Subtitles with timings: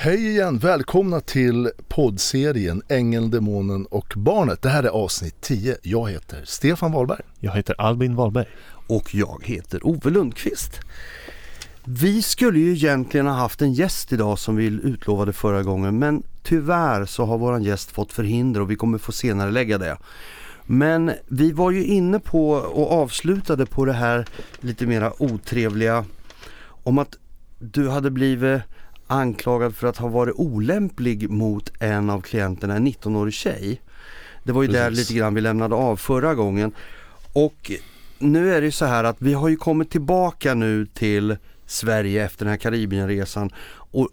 [0.00, 0.58] Hej igen!
[0.58, 4.62] Välkomna till poddserien Ängeln, Demonen och Barnet.
[4.62, 5.76] Det här är avsnitt 10.
[5.82, 7.20] Jag heter Stefan Wahlberg.
[7.40, 8.46] Jag heter Albin Wahlberg.
[8.86, 10.80] Och jag heter Ove Lundqvist.
[11.84, 16.22] Vi skulle ju egentligen ha haft en gäst idag som vi utlovade förra gången men
[16.42, 19.96] tyvärr så har våran gäst fått förhinder och vi kommer få senare lägga det.
[20.66, 24.26] Men vi var ju inne på och avslutade på det här
[24.60, 26.04] lite mera otrevliga
[26.84, 27.16] om att
[27.58, 28.62] du hade blivit
[29.08, 33.80] anklagad för att ha varit olämplig mot en av klienterna, en 19-årig tjej.
[34.42, 34.82] Det var ju Precis.
[34.82, 36.72] där lite grann vi lämnade av förra gången.
[37.32, 37.72] Och
[38.18, 41.36] nu är det så här att vi har ju kommit tillbaka nu till
[41.66, 44.08] Sverige efter den här Karibienresan och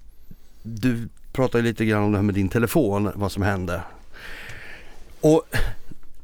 [0.63, 3.81] du pratade lite grann om det här med din telefon, vad som hände.
[5.21, 5.43] Och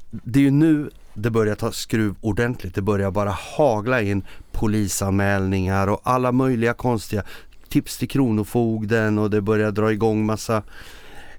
[0.10, 2.76] det är ju nu det börjar ta skruv ordentligt.
[2.76, 7.24] Det börjar bara hagla in polisanmälningar och alla möjliga konstiga
[7.72, 10.64] tips till Kronofogden och det börjar dra igång massa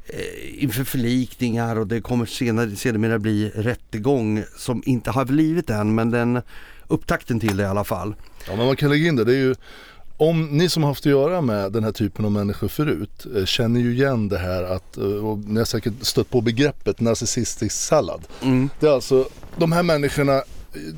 [0.06, 5.94] eh, inför förlikningar och det kommer senare, sedermera bli rättegång som inte har blivit än
[5.94, 6.42] men den
[6.88, 8.14] upptakten till det i alla fall.
[8.48, 9.55] Ja men man kan lägga in det, det är ju
[10.16, 13.80] om ni som haft att göra med den här typen av människor förut eh, känner
[13.80, 18.22] ju igen det här att, eh, och ni har säkert stött på begreppet narcissistisk sallad.
[18.42, 18.70] Mm.
[18.80, 20.42] Det är alltså, de här människorna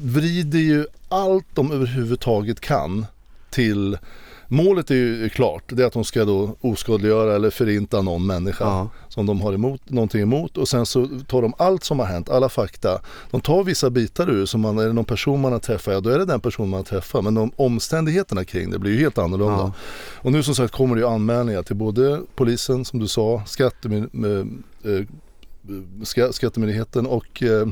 [0.03, 3.07] vrider ju allt de överhuvudtaget kan
[3.51, 3.99] till
[4.49, 8.65] Målet är ju klart, det är att de ska då oskadliggöra eller förinta någon människa
[8.65, 8.91] ja.
[9.09, 12.29] som de har emot, någonting emot och sen så tar de allt som har hänt,
[12.29, 13.01] alla fakta.
[13.31, 16.01] De tar vissa bitar ur, som man, är det någon person man har träffat, ja
[16.01, 17.25] då är det den person man har träffat.
[17.25, 19.59] Men de omständigheterna kring det blir ju helt annorlunda.
[19.59, 19.73] Ja.
[20.15, 24.63] Och nu som sagt kommer det ju anmälningar till både polisen som du sa, skattemyn,
[24.85, 27.69] äh, äh, skattemyndigheten och äh,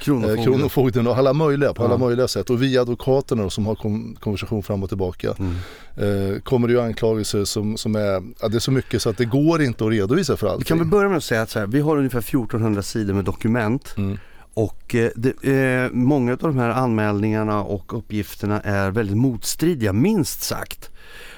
[0.00, 0.38] Kronofogden.
[0.38, 1.86] Eh, Kronofogden och alla möjliga, på ja.
[1.86, 2.50] alla möjliga sätt.
[2.50, 3.74] Och via advokaterna som har
[4.20, 5.34] konversation fram och tillbaka.
[5.38, 5.54] Mm.
[5.96, 9.18] Eh, kommer det ju anklagelser som, som är, ja, det är så mycket så att
[9.18, 10.60] det går inte att redovisa för allt.
[10.60, 13.24] Vi kan väl börja med att säga att här, vi har ungefär 1400 sidor med
[13.24, 13.94] dokument.
[13.96, 14.18] Mm.
[14.54, 20.42] Och eh, det, eh, många av de här anmälningarna och uppgifterna är väldigt motstridiga, minst
[20.42, 20.90] sagt.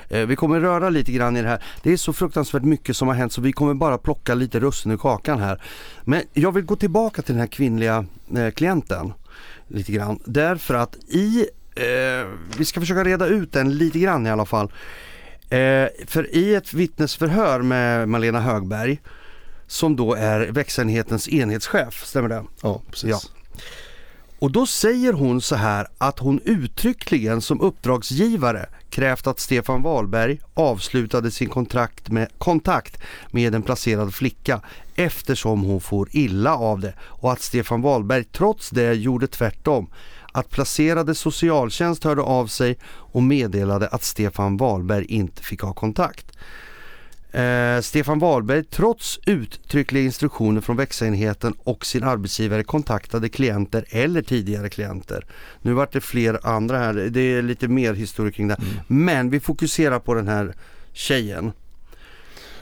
[0.08, 1.62] Eh, vi kommer röra lite grann i det här.
[1.82, 4.92] Det är så fruktansvärt mycket som har hänt så vi kommer bara plocka lite russin
[4.92, 5.62] i kakan här.
[6.04, 8.06] Men jag vill gå tillbaka till den här kvinnliga
[8.36, 9.12] eh, klienten
[9.68, 10.18] lite grann.
[10.24, 11.46] Därför att i,
[11.76, 12.28] eh,
[12.58, 14.72] vi ska försöka reda ut den lite grann i alla fall.
[15.50, 19.00] Eh, för i ett vittnesförhör med Malena Högberg
[19.66, 22.44] som då är växenhetens enhetschef, stämmer det?
[22.62, 23.10] Ja, precis.
[23.10, 23.20] Ja.
[24.38, 30.40] Och då säger hon så här att hon uttryckligen som uppdragsgivare krävt att Stefan Wahlberg
[30.54, 34.60] avslutade sin kontrakt med, kontakt med en placerad flicka
[34.94, 39.90] eftersom hon får illa av det och att Stefan Wahlberg trots det gjorde tvärtom.
[40.32, 46.32] Att placerade socialtjänst hörde av sig och meddelade att Stefan Wahlberg inte fick ha kontakt.
[47.32, 54.68] Eh, Stefan Wahlberg trots uttryckliga instruktioner från växenheten och sin arbetsgivare kontaktade klienter eller tidigare
[54.68, 55.26] klienter.
[55.62, 58.54] Nu vart det fler andra här, det är lite mer historia kring det.
[58.54, 59.04] Mm.
[59.04, 60.54] Men vi fokuserar på den här
[60.92, 61.52] tjejen.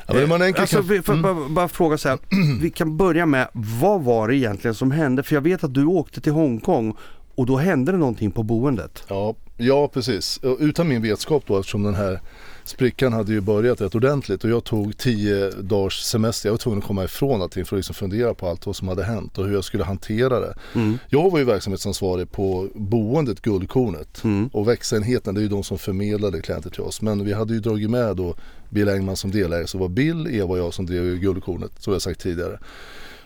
[0.06, 1.02] Ja, eh, alltså, kan...
[1.02, 1.22] för, mm.
[1.22, 2.18] bara, bara, fråga så här,
[2.60, 5.22] vi kan börja med vad var det egentligen som hände?
[5.22, 6.96] För jag vet att du åkte till Hongkong
[7.34, 9.04] och då hände det någonting på boendet.
[9.08, 10.40] Ja, ja precis.
[10.58, 12.20] Utan min vetskap då eftersom den här
[12.68, 16.48] sprickan hade ju börjat rätt ordentligt och jag tog tio dagars semester.
[16.48, 18.88] Jag var tvungen att komma ifrån allting för att liksom fundera på allt vad som
[18.88, 20.54] hade hänt och hur jag skulle hantera det.
[20.74, 20.98] Mm.
[21.08, 24.50] Jag var ju verksamhetsansvarig på boendet Guldkornet mm.
[24.52, 27.02] och växenheten det är ju de som förmedlade klienter till oss.
[27.02, 28.34] Men vi hade ju dragit med då
[28.68, 32.02] Bill Engman som delägare så var Bill, Eva och jag som drev Guldkornet som jag
[32.02, 32.58] sagt tidigare.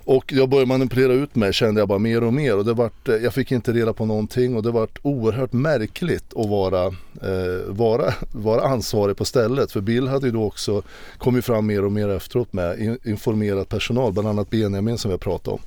[0.08, 3.08] Och jag började manipulera ut mig kände jag bara mer och mer och det vart,
[3.08, 7.66] eh, jag fick inte reda på någonting och det vart oerhört märkligt att vara, eh,
[7.66, 9.72] vara, vara ansvarig på stället.
[9.72, 10.82] För Bill hade ju då också
[11.18, 15.18] kommit fram mer och mer efteråt med informerat personal, bland annat Benjamin som vi har
[15.18, 15.60] pratat om.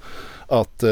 [0.47, 0.89] Att eh,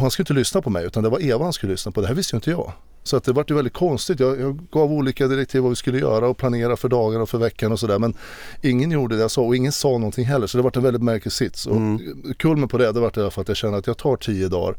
[0.00, 2.06] han skulle inte lyssna på mig utan det var Eva han skulle lyssna på, det
[2.06, 2.72] här visste ju inte jag.
[3.02, 4.20] Så att det vart ju väldigt konstigt.
[4.20, 7.38] Jag, jag, gav olika direktiv vad vi skulle göra och planera för dagen och för
[7.38, 7.98] veckan och sådär.
[7.98, 8.14] Men
[8.60, 10.46] ingen gjorde det jag sa och ingen sa någonting heller.
[10.46, 11.66] Så det vart en väldigt märklig sits.
[11.66, 12.34] Och mm.
[12.38, 14.74] kulmen på det, det vart fall att jag kände att jag tar tio dagar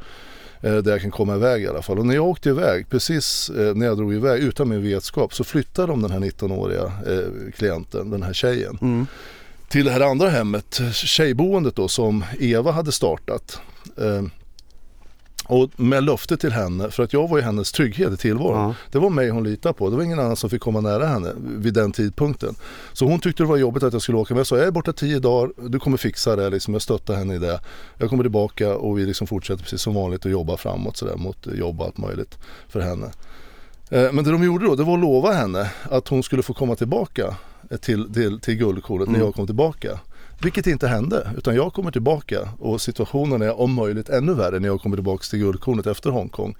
[0.61, 1.99] eh, där jag kan komma iväg i alla fall.
[1.99, 5.43] Och när jag åkte iväg, precis eh, när jag drog iväg utan min vetskap så
[5.43, 8.77] flyttade de den här 19-åriga eh, klienten, den här tjejen.
[8.81, 9.07] Mm.
[9.69, 13.61] Till det här andra hemmet, tjejboendet då som Eva hade startat.
[15.45, 18.57] Och med löfte till henne, för att jag var ju hennes trygghet i tillvaron.
[18.59, 18.75] Ja.
[18.91, 19.89] Det var mig hon litade på.
[19.89, 22.55] Det var ingen annan som fick komma nära henne vid den tidpunkten.
[22.93, 24.33] Så hon tyckte det var jobbigt att jag skulle åka.
[24.33, 26.49] Men jag sa, jag är borta tio dagar, du kommer fixa det.
[26.49, 26.73] Liksom.
[26.73, 27.59] Jag stöttar henne i det.
[27.97, 31.47] Jag kommer tillbaka och vi liksom fortsätter precis som vanligt och jobbar framåt sådär, mot
[31.53, 32.37] jobb och allt möjligt
[32.67, 33.05] för henne.
[33.89, 36.53] Eh, men det de gjorde då, det var att lova henne att hon skulle få
[36.53, 37.35] komma tillbaka
[37.69, 39.25] eh, till, till, till guldkornet när Mm.
[39.25, 39.99] jag kom tillbaka.
[40.41, 44.67] Vilket inte hände, utan jag kommer tillbaka och situationen är om möjligt ännu värre när
[44.67, 46.55] jag kommer tillbaka till guldkornet efter Hongkong.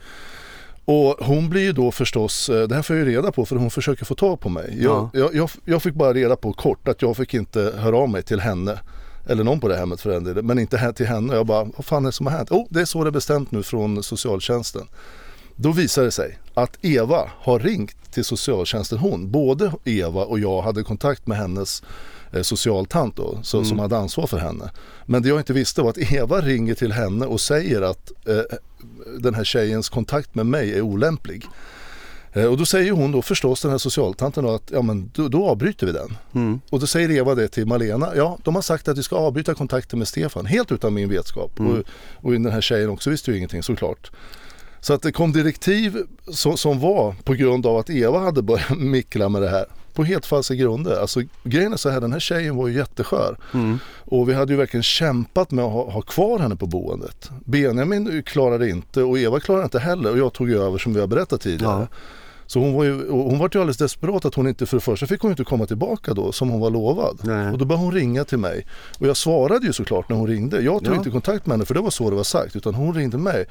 [0.86, 3.56] Och hon blir ju då förstås, eh, det här får jag ju reda på för
[3.56, 4.78] hon försöker få tag på mig.
[4.82, 5.10] Jag, Ja.
[5.14, 8.24] jag, jag, jag fick bara reda på kort att jag fick inte höra av mig
[8.24, 8.80] till henne.
[9.28, 11.36] Eller någon på det hemmet för den delen, men inte här till henne.
[11.36, 12.52] Jag bara, vad fan är det som har hänt?
[12.52, 14.88] Oh, det är så det är bestämt nu från socialtjänsten.
[15.56, 19.32] Då visar det sig att Eva har ringt till socialtjänsten hon.
[19.32, 21.84] Både Eva och jag hade kontakt med hennes
[22.32, 23.70] eh, socialtant då, så, Mm.
[23.70, 24.72] som hade ansvar för henne.
[25.06, 28.58] Men det jag inte visste var att Eva ringer till henne och säger att eh,
[29.20, 31.46] den här tjejens kontakt med mig är olämplig.
[32.34, 35.46] Eh, och då säger hon då förstås den här socialtanten att ja men då, då
[35.48, 36.18] avbryter vi den.
[36.34, 36.60] Mm.
[36.70, 38.12] Och då säger Eva det till Malena.
[38.16, 40.46] Ja, de har sagt att vi ska avbryta kontakten med Stefan.
[40.46, 41.60] Helt utan min vetskap.
[41.60, 41.72] Mm.
[41.72, 41.84] Och,
[42.26, 44.12] och den här tjejen också visste ju ingenting såklart.
[44.84, 45.98] Så att det kom direktiv
[46.28, 49.66] som, som var på grund av att Eva hade börjat mickla med det här.
[49.94, 51.02] På helt falska grunder.
[51.02, 53.38] Alltså grejen är så här, den här tjejen var ju jätteskör.
[53.54, 53.80] Mm.
[54.06, 57.30] Och vi hade ju verkligen kämpat med att ha, ha kvar henne på boendet.
[57.46, 61.08] Benjamin klarade inte och Eva klarade inte heller och jag tog över som vi har
[61.08, 61.88] berättat tidigare.
[61.92, 61.98] Ja.
[62.46, 65.06] Så hon var ju, hon var ju alldeles desperat att hon inte, för det första
[65.08, 67.20] fick hon inte komma tillbaka då som hon var lovad.
[67.24, 67.52] Nej.
[67.52, 68.66] Och då började hon ringa till mig.
[69.00, 70.62] Och jag svarade ju såklart när hon ringde.
[70.62, 70.98] Jag tog Ja.
[70.98, 72.56] inte kontakt med henne för det var så det var sagt.
[72.56, 73.46] Utan hon ringde mig.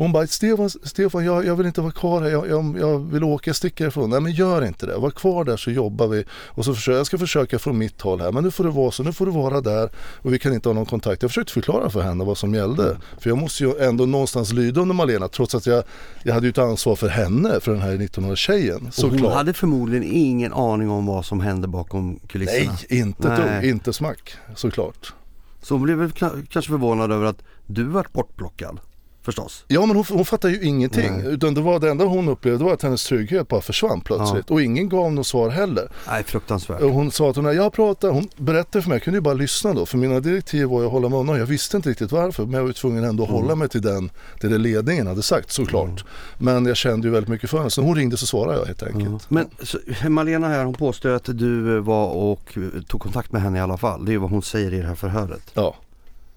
[0.00, 2.30] Och hon bara, Stefan, Stefan jag, jag vill inte vara kvar här.
[2.30, 4.10] Jag, jag, jag vill åka, jag sticker ifrån.
[4.10, 4.96] Nej men gör inte det.
[4.96, 6.24] Var kvar där så jobbar vi.
[6.30, 8.32] Och så försöker, jag ska försöka från mitt håll här.
[8.32, 9.02] Men nu får det vara så.
[9.02, 9.90] Nu får du vara där.
[9.96, 11.22] Och vi kan inte ha någon kontakt.
[11.22, 12.82] Jag försökte förklara för henne vad som gällde.
[12.82, 12.96] Mm.
[13.18, 15.28] För jag måste ju ändå någonstans lyda under Malena.
[15.28, 15.84] Trots att jag,
[16.22, 17.60] jag hade ju ett ansvar för henne.
[17.60, 18.90] För den här 19-års-tjejen.
[19.02, 22.72] Och hon hade förmodligen ingen aning om vad som hände bakom kulisserna.
[22.90, 23.58] Nej, inte Nej.
[23.58, 23.64] ord.
[23.64, 24.32] Inte smack.
[24.56, 25.14] Såklart.
[25.62, 26.12] Så hon blev väl
[26.48, 28.80] kanske förvånad över att du vart bortplockad.
[29.22, 29.64] Förstås.
[29.68, 31.12] Ja men hon, hon fattar ju ingenting.
[31.16, 31.26] Nej.
[31.26, 34.50] Utan det, var, det enda hon upplevde var att hennes trygghet bara försvann plötsligt.
[34.50, 35.88] Och ingen gav något svar heller.
[36.08, 36.80] Nej, fruktansvärt.
[36.80, 39.20] Och hon sa att hon, när jag pratade, hon berättade för mig, jag kunde ju
[39.22, 39.86] bara lyssna då.
[39.86, 41.38] För mina direktiv var ju att hålla mig undan.
[41.38, 42.42] Jag visste inte riktigt varför.
[42.44, 43.42] Men jag var ju tvungen ändå att Mm.
[43.42, 46.04] hålla mig till den, till det ledningen hade sagt såklart.
[46.38, 47.70] Men jag kände ju väldigt mycket för henne.
[47.70, 49.30] Så hon ringde så svarade jag helt enkelt.
[49.30, 49.78] Men så,
[50.08, 52.58] Malena här, hon påstår att du var och
[52.88, 54.04] tog kontakt med henne i alla fall.
[54.04, 55.42] Det är ju vad hon säger i det här förhöret.
[55.54, 55.76] Ja.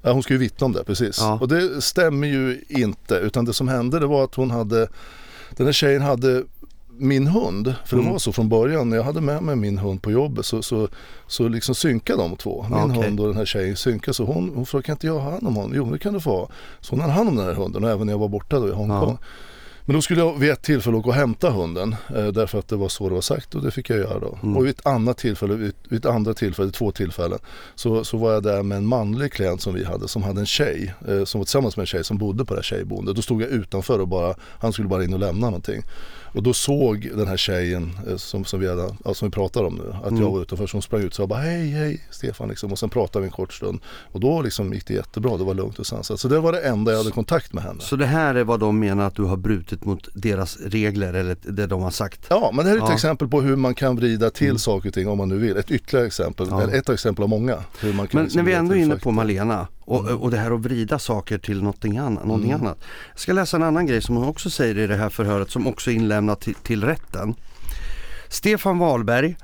[0.03, 1.17] Ja, hon ska ju vittna om det precis.
[1.19, 1.37] Ja.
[1.41, 3.15] Och det stämmer ju inte.
[3.15, 4.87] Utan det som hände det var att hon hade,
[5.51, 6.43] den här tjejen hade
[6.97, 8.11] min hund, för det Mm.
[8.11, 10.87] var så från början när jag hade med mig min hund på jobbet så, så,
[11.27, 12.65] så liksom synkade de två.
[12.69, 13.03] Min Ja, okej.
[13.03, 15.47] hund och den här tjejen synkade så hon, hon frågade kan inte jag ha hand
[15.47, 15.71] om honom?
[15.75, 16.49] Jo det kan du få ha.
[16.81, 18.67] Så hon hade hand om den här hunden och även när jag var borta då
[18.67, 19.17] i Hongkong.
[19.85, 22.75] Men då skulle jag vid ett tillfälle åka och hämta hunden eh, därför att det
[22.75, 24.37] var så det var sagt och det fick jag göra då.
[24.43, 24.57] Mm.
[24.57, 27.39] Och vid ett annat tillfälle, vid, vid ett andra tillfälle, två tillfällen
[27.75, 30.45] så, så var jag där med en manlig klient som vi hade som hade en
[30.45, 33.15] tjej eh, som var tillsammans med en tjej som bodde på det här tjejboendet.
[33.15, 35.81] Då stod jag utanför och bara, han skulle bara in och lämna någonting.
[36.33, 39.63] Och då såg den här tjejen eh, som, som, vi, hade, ja, som vi pratar
[39.63, 40.21] om nu att Mm.
[40.23, 42.71] jag var utanför så hon sprang ut och bara hej hej Stefan liksom.
[42.71, 43.79] och sen pratade vi en kort stund.
[44.11, 46.19] Och då liksom gick det jättebra, det var lugnt och sansat.
[46.19, 47.81] Så det var det enda jag hade kontakt med henne.
[47.81, 51.37] Så det här är vad de menar att du har brutit mot deras regler eller
[51.41, 52.25] det de har sagt.
[52.29, 52.93] Ja, men det här är ett Ja.
[52.93, 54.57] exempel på hur man kan vrida till Mm.
[54.59, 55.57] saker och ting om man nu vill.
[55.57, 56.71] Ett ytterligare exempel, Ja.
[56.71, 57.63] ett exempel av många.
[57.79, 60.21] Hur man kan Men liksom när vi ändå är inne på Malena och, Mm.
[60.21, 62.61] och det här att vrida saker till någonting, annat, någonting Mm.
[62.61, 62.77] annat.
[63.11, 65.67] Jag ska läsa en annan grej som hon också säger i det här förhöret som
[65.67, 67.35] också är inlämnat till, till rätten.
[68.29, 69.35] Stefan Wahlberg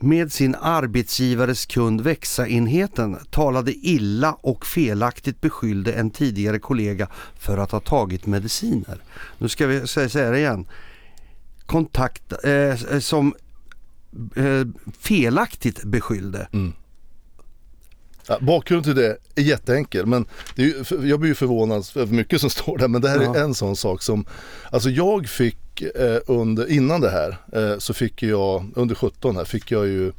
[0.00, 7.70] med sin arbetsgivares kund Växa-enheten talade illa och felaktigt beskyllde en tidigare kollega för att
[7.70, 8.98] ha tagit mediciner.
[9.38, 10.66] Nu ska vi säga, säga det igen.
[11.66, 13.34] Kontakt eh, som
[14.36, 14.66] eh,
[15.00, 16.48] felaktigt beskyllde.
[16.52, 16.72] Mm.
[18.28, 22.40] Ja, bakgrunden till det är jätteenkel men är ju, jag blir ju förvånad över mycket
[22.40, 23.34] som står där men det här Ja.
[23.36, 24.24] är en sån sak som
[24.70, 29.44] Alltså jag fick eh, under, innan det här eh, så fick jag, under 17 här
[29.44, 30.12] fick jag ju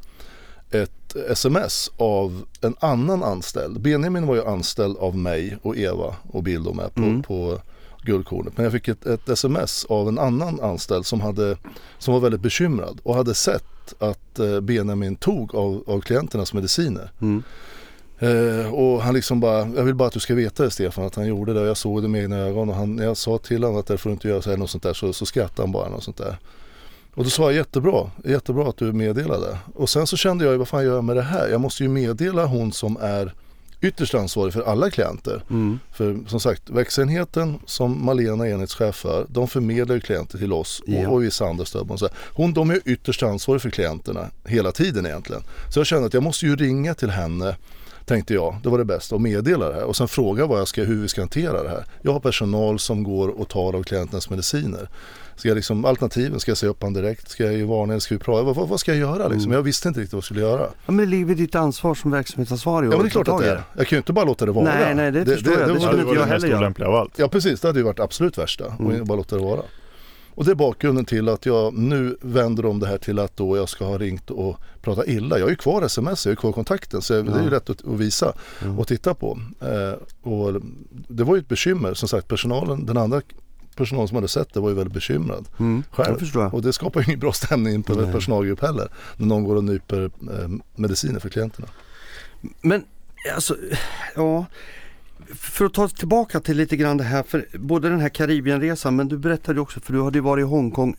[0.70, 3.80] ett sms av en annan anställd.
[3.80, 7.22] Benjamin var ju anställd av mig och Eva och Bill då med på, Mm.
[7.22, 7.60] på
[8.02, 8.52] Guldkornet.
[8.56, 11.56] Men jag fick ett, ett sms av en annan anställd som, hade,
[11.98, 13.64] som var väldigt bekymrad och hade sett
[13.98, 17.10] att eh, Benjamin tog av, av klienternas mediciner.
[17.20, 17.42] Mm.
[18.22, 21.14] Eh, och han liksom bara, jag vill bara att du ska veta det Stefan, att
[21.14, 23.38] han gjorde det och jag såg det med egna ögon och han, när jag sa
[23.38, 25.26] till honom att det får du inte göra så här något sånt där så, så
[25.26, 26.38] skrattade han bara något sånt där.
[27.14, 29.58] Och då sa jag jättebra, jättebra att du meddelade.
[29.74, 31.48] Och sen så kände jag, vad fan gör jag med det här?
[31.48, 33.34] Jag måste ju meddela hon som är
[33.80, 35.44] ytterst ansvarig för alla klienter.
[35.50, 35.78] Mm.
[35.92, 40.82] För som sagt, växenheten som Malena är enhetschef för, de förmedlar ju klienter till oss
[40.86, 41.08] Ja.
[41.08, 41.98] och vissa andra stödboenden.
[41.98, 45.42] Så Hon, de är ytterst ansvariga för klienterna hela tiden egentligen.
[45.68, 47.56] Så jag kände att jag måste ju ringa till henne
[48.10, 50.68] tänkte jag, det var det bästa och meddela det här och sen fråga vad jag
[50.68, 51.84] ska, hur vi ska hantera det här.
[52.02, 54.88] Jag har personal som går och tar av klienternas mediciner.
[55.36, 57.28] Ska jag liksom, alternativen, ska jag säga upp honom direkt?
[57.28, 58.00] Ska jag ge varning?
[58.00, 58.42] Ska vi prata?
[58.42, 59.50] Vad, vad, ska jag göra liksom?
[59.50, 59.52] Mm.
[59.52, 60.62] Jag visste inte riktigt vad jag skulle göra.
[60.86, 63.40] Ja, men det ligger ditt ansvar som verksamhetsansvarig Ja men det är att klart att
[63.40, 63.62] det är.
[63.76, 64.64] Jag kan ju inte bara låta det vara.
[64.64, 65.68] Nej, nej, det förstår jag.
[65.68, 67.06] Det skulle det inte var jag det heller göra.
[67.16, 68.64] Ja precis, det hade ju varit absolut värsta.
[68.66, 69.00] Mm.
[69.00, 69.62] Och bara låta det vara.
[70.34, 73.56] Och det är bakgrunden till att jag nu vänder om det här till att då
[73.56, 75.38] jag ska ha ringt och pratat illa.
[75.38, 77.88] Jag är ju kvar sms, jag är kvar kontakten så det är ju lätt att,
[77.88, 78.32] att visa
[78.62, 78.78] Mm.
[78.78, 79.38] och titta på.
[79.60, 80.60] Eh, och
[81.08, 83.20] det var ju ett bekymmer, som sagt personalen, den andra
[83.76, 85.82] personalen som hade sett det var ju väldigt bekymrad Mm.
[85.90, 86.16] själv.
[86.54, 88.88] Och det skapar ju ingen bra stämning på en personalgrupp heller.
[89.16, 91.68] När någon går och nyper eh, mediciner för klienterna.
[92.62, 92.84] Men
[93.34, 93.56] alltså,
[94.16, 94.46] ja.
[95.34, 98.96] För att ta oss tillbaka till lite grann det här, för både den här Karibienresan
[98.96, 100.96] men du berättade också, för du hade ju varit i Hongkong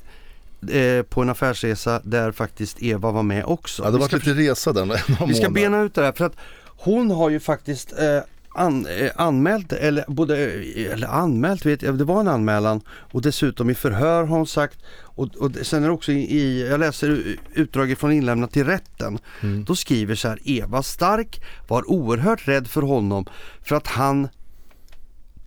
[0.69, 3.83] eh, på en affärsresa där faktiskt Eva var med också.
[3.83, 6.35] Ja, det var lite resa där några vi ska bena ut det här för att
[6.65, 8.19] hon har ju faktiskt eh,
[8.53, 13.21] an, eh, anmält, eller både, eh, eller anmält vet jag, det var en anmälan och
[13.21, 17.09] dessutom i förhör har hon sagt och, och sen är det också i, jag läser
[17.09, 19.19] u- utdrag från inlämnat till rätten.
[19.41, 19.63] Mm.
[19.63, 23.25] Då skriver så här, Eva Stark var oerhört rädd för honom
[23.61, 24.27] för att han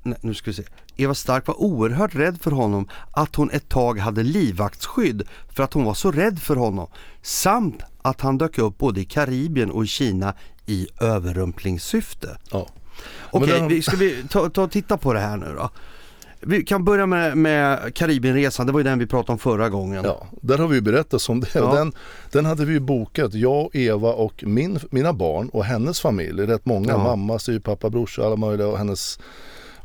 [0.06, 0.62] Nej, nu ska vi se.
[0.96, 5.72] Eva Stark var oerhört rädd för honom att hon ett tag hade livvaktsskydd för att
[5.72, 6.86] hon var så rädd för honom.
[7.22, 10.34] Samt att han dök upp både i Karibien och i Kina
[10.66, 12.36] i överrumplingssyfte.
[12.50, 12.66] Ja.
[13.30, 15.70] Okej, Men den- ska vi ta, ta och titta på det här nu då?
[16.46, 20.04] Vi kan börja med, med Karibienresan, det var ju den vi pratade om förra gången.
[20.04, 21.54] Ja, där har vi ju berättat om det.
[21.54, 21.74] Ja.
[21.74, 21.92] Den,
[22.32, 26.42] den hade vi ju bokat, jag, Eva och min, mina barn och hennes familj.
[26.42, 26.98] Rätt många, Ja.
[26.98, 29.18] mamma, styvpappa, brorsa, alla möjliga och hennes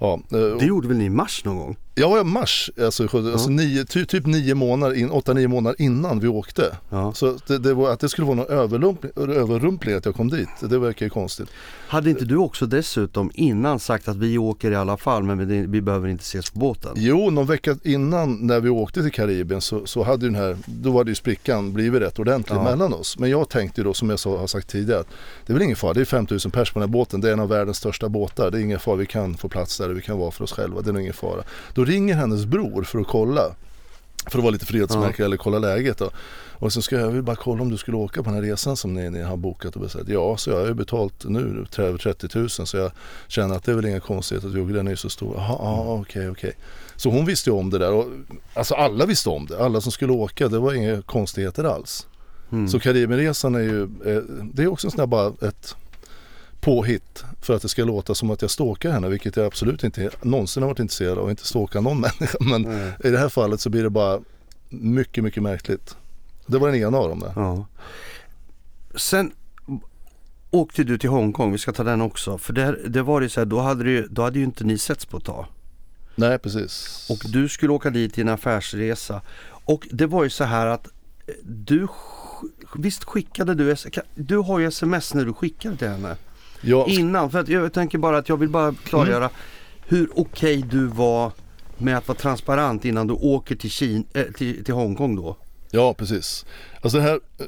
[0.01, 1.77] Ja, eh, Det gjorde väl ni i mars någon gång?
[1.99, 6.27] Ja, mars, alltså, alltså nio, ty, typ nio månader, in, åtta, nio månader innan vi
[6.27, 6.77] åkte.
[7.13, 10.79] Så det, det var, att det skulle vara någon överrumpling, att jag kom dit, det
[10.79, 11.49] verkar ju konstigt.
[11.87, 15.65] Hade inte du också dessutom innan sagt att vi åker i alla fall men vi,
[15.65, 16.91] vi behöver inte ses på båten?
[16.95, 20.91] Jo, någon vecka innan när vi åkte till Karibien så, så hade den här, då
[20.91, 22.63] var det ju sprickan blivit rätt ordentlig Ja.
[22.63, 23.19] mellan oss.
[23.19, 25.07] Men jag tänkte ju då som jag sa, har sagt tidigare att
[25.45, 27.33] det är väl ingen fara, det är 5000 pers på den här båten, det är
[27.33, 30.01] en av världens största båtar, det är ingen fara, vi kan få plats där vi
[30.01, 31.43] kan vara för oss själva, det är nog ingen fara.
[31.73, 33.55] Då ringer hennes bror för att kolla,
[34.25, 36.09] för att vara lite fredsmärkare eller kolla läget då.
[36.59, 38.49] Och så ska jag, jag vill bara kolla om du skulle åka på den här
[38.49, 40.09] resan som ni, ni har bokat och beställt.
[40.09, 42.91] Ja, så jag har ju betalt nu över 30 000 så jag
[43.27, 45.33] känner att det är väl inga konstigheter att vi åker, den är ju så stor.
[45.35, 46.53] Jaha, ja, okej, okej.
[46.95, 48.05] Så hon visste ju om det där och
[48.53, 49.65] alltså alla visste om det.
[49.65, 52.07] Alla som skulle åka, det var inga konstigheter alls.
[52.51, 52.67] Mm.
[52.67, 55.75] Så Karibienresan är ju, eh, det är också en sån här bara ett
[56.61, 60.09] påhitt för att det ska låta som att jag stalkar henne, vilket jag absolut inte
[60.21, 62.37] någonsin har varit intresserad av, inte stalka någon människa.
[62.39, 62.93] Men Nej.
[63.03, 64.19] i det här fallet så blir det bara
[64.69, 65.95] mycket, mycket märkligt.
[66.45, 67.31] Det var den ena av dem där.
[67.35, 67.65] Ja.
[68.95, 69.31] Sen
[70.51, 72.37] åkte du till Hongkong, vi ska ta den också.
[72.37, 74.77] För där, det var det så här, då hade, ju- då hade ju inte ni
[74.77, 75.45] setts på ett tag.
[76.15, 77.07] Nej, precis.
[77.09, 79.21] Och du skulle åka dit i en affärsresa.
[79.49, 80.87] Och det var ju så här att
[81.27, 81.87] eh, du,
[82.75, 83.75] visst skickade du,
[84.15, 86.15] du har ju sms när du skickade till henne.
[86.61, 89.31] Ja, Innan, för att jag tänker bara att jag vill bara klargöra Mm.
[89.87, 91.31] hur okej du var
[91.77, 95.35] med att vara transparent innan du åker till, Kina, äh, till, till Hongkong då.
[95.71, 96.45] ja, precis.
[96.81, 97.45] Alltså den här eh,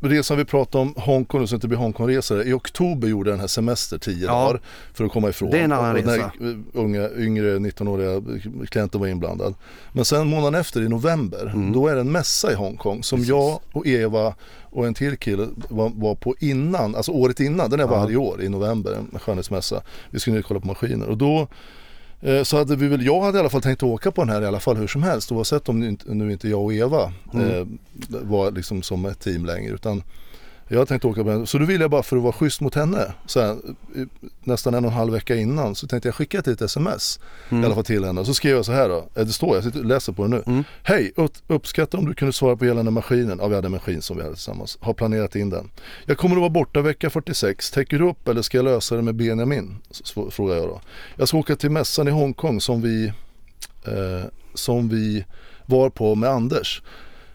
[0.00, 2.42] resan vi pratade om, Hongkong, så inte blir Hongkongresor.
[2.42, 4.32] I oktober gjorde jag den här semester 10 Ja.
[4.32, 4.60] dagar
[4.94, 5.50] för att komma ifrån.
[5.50, 6.16] Det är en annan och resa.
[6.20, 6.30] eh,
[6.72, 8.22] unga, yngre 19-åriga
[8.66, 9.54] klienten var inblandad.
[9.92, 11.72] Men sen månaden efter i november, Mm.
[11.72, 13.28] då är det en mässa i Hongkong som Precis.
[13.30, 17.80] jag och Eva och en till kille var, var på innan, alltså året innan, den
[17.80, 17.90] är Ja.
[17.90, 19.82] varje år i november, en skönhetsmässa.
[20.10, 21.48] Vi skulle ner och kolla på maskiner och då
[22.44, 24.46] så hade vi väl, jag hade i alla fall tänkt åka på den här i
[24.46, 27.50] alla fall hur som helst oavsett om nu inte, nu inte jag och Eva Mm.
[27.50, 27.66] eh,
[28.22, 30.02] var liksom som ett team längre utan
[30.68, 31.46] jag hade tänkt åka på den.
[31.46, 33.56] Så då ville jag bara för att vara schysst mot henne så här,
[34.44, 37.20] nästan en och en halv vecka innan så tänkte jag skicka ett litet sms
[37.50, 37.62] Mm.
[37.62, 38.24] i alla fall till henne.
[38.24, 40.28] Så skrev jag så här då, eh, det står jag sitter och läser på det
[40.28, 40.42] nu.
[40.46, 40.64] Mm.
[40.82, 43.38] Hej, upp- uppskattar om du kunde svara på gällande maskinen.
[43.40, 44.78] Ja, vi hade en maskin som vi hade tillsammans.
[44.80, 45.70] Har planerat in den.
[46.06, 47.70] Jag kommer att vara borta vecka 46.
[47.70, 49.76] Täcker du upp eller ska jag lösa det med Benjamin?
[50.30, 50.80] Frågar jag då.
[51.16, 53.06] Jag ska åka till mässan i Hongkong som vi,
[53.84, 55.24] eh, som vi
[55.66, 56.82] var på med Anders.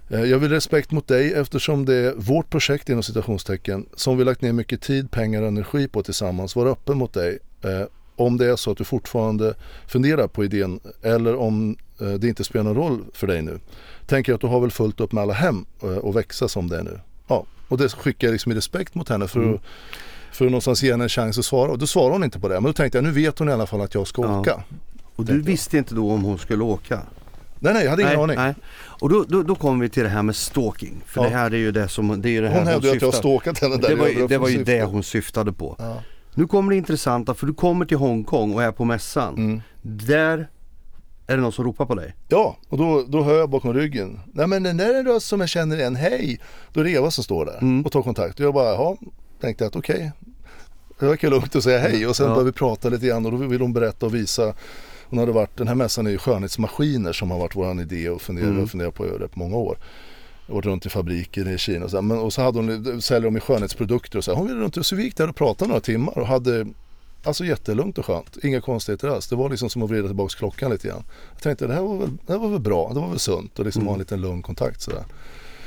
[0.09, 4.23] Eh, Jag vill respekt mot dig eftersom det är vårt projekt inom citationstecken som vi
[4.23, 6.55] lagt ner mycket tid, pengar och energi på tillsammans.
[6.55, 7.39] Vara öppen mot dig.
[7.63, 7.81] Eh,
[8.15, 9.53] om det är så att du fortfarande
[9.87, 13.59] funderar på idén eller om eh, det inte spelar någon roll för dig nu.
[14.07, 15.65] Tänker att du har väl fullt upp med alla hem
[16.01, 16.99] och växa som det är nu.
[17.27, 19.53] Ja, och det skickar jag liksom i respekt mot henne för, Mm.
[19.55, 19.61] att,
[20.31, 21.71] för att någonstans ge henne en chans att svara.
[21.71, 22.53] Och då svarar hon inte på det.
[22.53, 24.39] Men då tänkte jag nu vet hon i alla fall att jag ska Ja.
[24.39, 24.63] åka.
[25.15, 27.01] Och du visste inte då om hon skulle åka?
[27.63, 28.35] Nej, nej, jag hade ingen nej, aning.
[28.37, 28.53] Nej.
[28.99, 31.01] Och då, då, då kommer vi till det här med stalking.
[31.05, 31.29] För Ja.
[31.29, 33.13] det här är ju det som, det är ju det här Hon hävdade att jag
[33.13, 33.89] stalkat henne där.
[33.89, 35.75] det var, ju- det var ju det hon syftade på.
[35.79, 36.01] Ja.
[36.33, 39.35] Nu kommer det intressanta för du kommer till Hongkong och är på mässan.
[39.37, 39.61] Mm.
[39.81, 40.49] Där
[41.27, 42.13] är det någon som ropar på dig?
[42.27, 44.19] Ja, och då, då hör jag bakom ryggen.
[44.33, 46.39] Nej men den där är en röst som jag känner igen, hej!
[46.73, 47.85] Då är det Eva som står där Mm.
[47.85, 48.39] och tar kontakt.
[48.39, 48.97] Och jag bara, ja,
[49.41, 50.11] tänkte att okej.
[50.99, 52.29] Det verkar lugnt att säga hej och sen Ja.
[52.31, 54.53] började vi prata lite grann och då vill hon berätta och visa.
[55.13, 58.21] Hon hade varit, den här mässan är ju skönhetsmaskiner som har varit våran idé och
[58.21, 58.55] fundera, Mm.
[58.57, 58.67] mm.
[58.69, 59.77] fundera på det på många år.
[60.47, 62.01] Jag varit runt i fabriker i Kina och så, här.
[62.01, 64.37] Men, och så hade hon, säljer de skönhetsprodukter och så här.
[64.37, 66.67] Hon ville runt så vi gick där och pratade några timmar och hade
[67.25, 69.27] Alltså jättelugnt och skönt, inga konstigheter alls.
[69.27, 71.03] Det var liksom som att vrida tillbaka klockan lite grann.
[71.33, 73.59] Jag tänkte det här var väl, det här var väl bra, det var väl sunt
[73.59, 73.87] och liksom Mm.
[73.87, 75.03] ha en liten lugn kontakt sådär.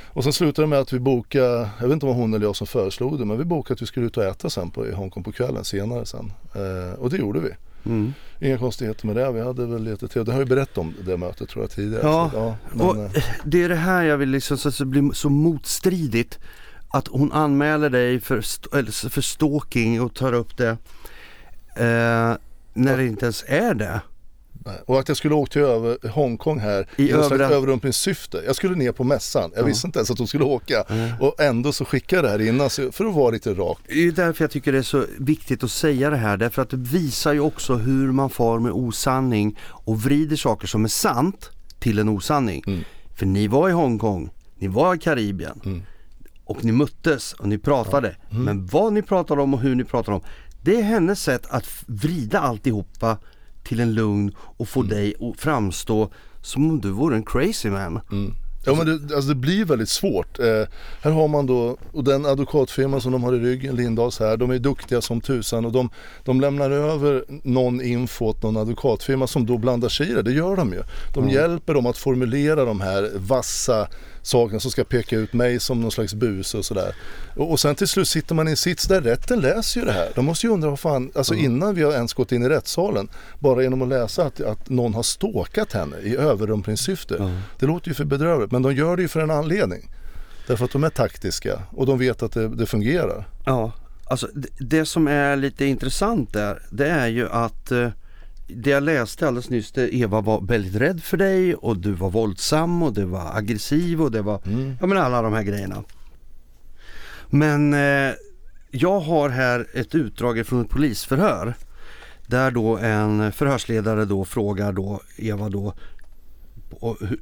[0.07, 2.57] Och sen slutade det med att vi bokade, jag vet inte om hon eller jag
[2.57, 4.93] som föreslog det, men vi bokade att vi skulle ut och äta sen på, i
[4.93, 6.33] Hongkong på kvällen senare sen.
[6.55, 7.50] Eh, och det gjorde vi.
[7.87, 8.14] Mm.
[8.40, 10.25] Inga konstigheter med det, vi hade väl lite till.
[10.25, 12.02] Det har jag ju berättat om det mötet tror jag tidigare.
[12.05, 13.11] Ja, ja men, Och eh,
[13.45, 16.38] det är det här jag vill liksom, så att det blir så motstridigt.
[16.88, 18.69] Att hon anmäler dig för, st-
[19.11, 20.69] för stalking och tar upp det
[21.76, 22.37] eh,
[22.75, 24.00] när det inte ens är det.
[24.87, 28.42] Och att jag skulle åka till över Hongkong här I övre- överrumplingssyfte.
[28.46, 29.66] Jag skulle ner på mässan, jag Ja.
[29.66, 30.82] visste inte ens att hon skulle åka.
[30.88, 31.11] Mm.
[31.20, 33.78] Och ändå så skickade jag det här innan så, för att vara lite rak.
[33.88, 36.37] Det är därför jag tycker det är så viktigt att säga det här.
[36.37, 40.85] Därför att det visar ju också hur man far med osanning och vrider saker som
[40.85, 42.62] är sant till en osanning.
[42.66, 42.80] Mm.
[43.16, 45.82] För ni var i Hongkong, ni var i Karibien Mm.
[46.44, 48.16] och ni möttes och ni pratade.
[48.30, 50.23] Men vad ni pratade om och hur ni pratade om,
[50.62, 53.18] det är hennes sätt att vrida alltihopa
[53.66, 56.11] till en lugn och få dig att framstå
[56.42, 58.00] som om du vore en crazy man.
[58.12, 58.35] Mm.
[58.66, 60.38] Ja men det, alltså det blir väldigt svårt.
[60.38, 60.62] Eh,
[61.02, 64.50] här har man då, och den advokatfirman som de har i ryggen, Lindahls här, de
[64.50, 65.90] är duktiga som tusan och de,
[66.25, 70.32] de lämnar över någon info åt någon advokatfirma som då blandar sig i det, det
[70.32, 70.82] gör de ju.
[71.14, 73.88] De hjälper dem att formulera de här vassa
[74.26, 76.95] sakerna som ska peka ut mig som någon slags buse och sådär.
[77.37, 79.92] Och, och sen till slut sitter man i en sits där rätten läser ju det
[79.92, 80.09] här.
[80.14, 83.09] De måste ju undra vad fan, alltså innan vi har ens gått in i rättssalen,
[83.38, 87.33] bara genom att läsa att, att någon har ståkat henne i överrumplingssyfte.
[87.59, 89.90] Det låter ju för bedrövligt men de gör det ju för en anledning.
[90.47, 93.28] Därför att de är taktiska och de vet att det, det fungerar.
[93.45, 93.73] Ja,
[94.04, 97.88] alltså det, det som är lite intressant där, det är ju att eh,
[98.48, 102.11] det jag läste alldeles nyss, det Eva var väldigt rädd för dig och du var
[102.11, 104.76] våldsam och du var aggressiv och det var, Mm.
[104.80, 105.85] ja men alla de här grejerna.
[107.30, 108.12] Men eh,
[108.70, 111.54] jag har här ett utdrag från ett polisförhör
[112.26, 115.74] där då en förhörsledare då frågar då Eva då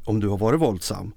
[0.04, 1.12] om du har varit våldsam.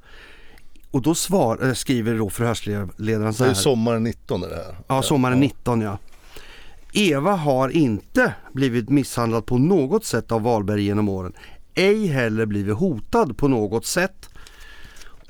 [0.91, 3.53] Och då svar, eh, skriver då förhörsledaren så Det är här.
[3.61, 4.77] sommaren 19 är det här.
[4.87, 5.97] Ja, sommaren 19 ja.
[6.93, 11.34] Eva har inte blivit misshandlad på något sätt av Wahlberg genom åren.
[11.73, 14.30] Ej heller blivit hotad på något sätt.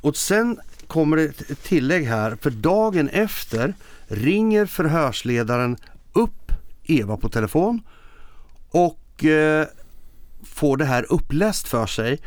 [0.02, 2.38] Och sen kommer det ett tillägg här.
[2.42, 3.74] För dagen efter
[4.08, 5.78] ringer förhörsledaren
[6.14, 6.52] upp
[6.84, 7.82] Eva på telefon
[8.70, 9.68] och eh,
[10.44, 12.20] får det här uppläst för sig.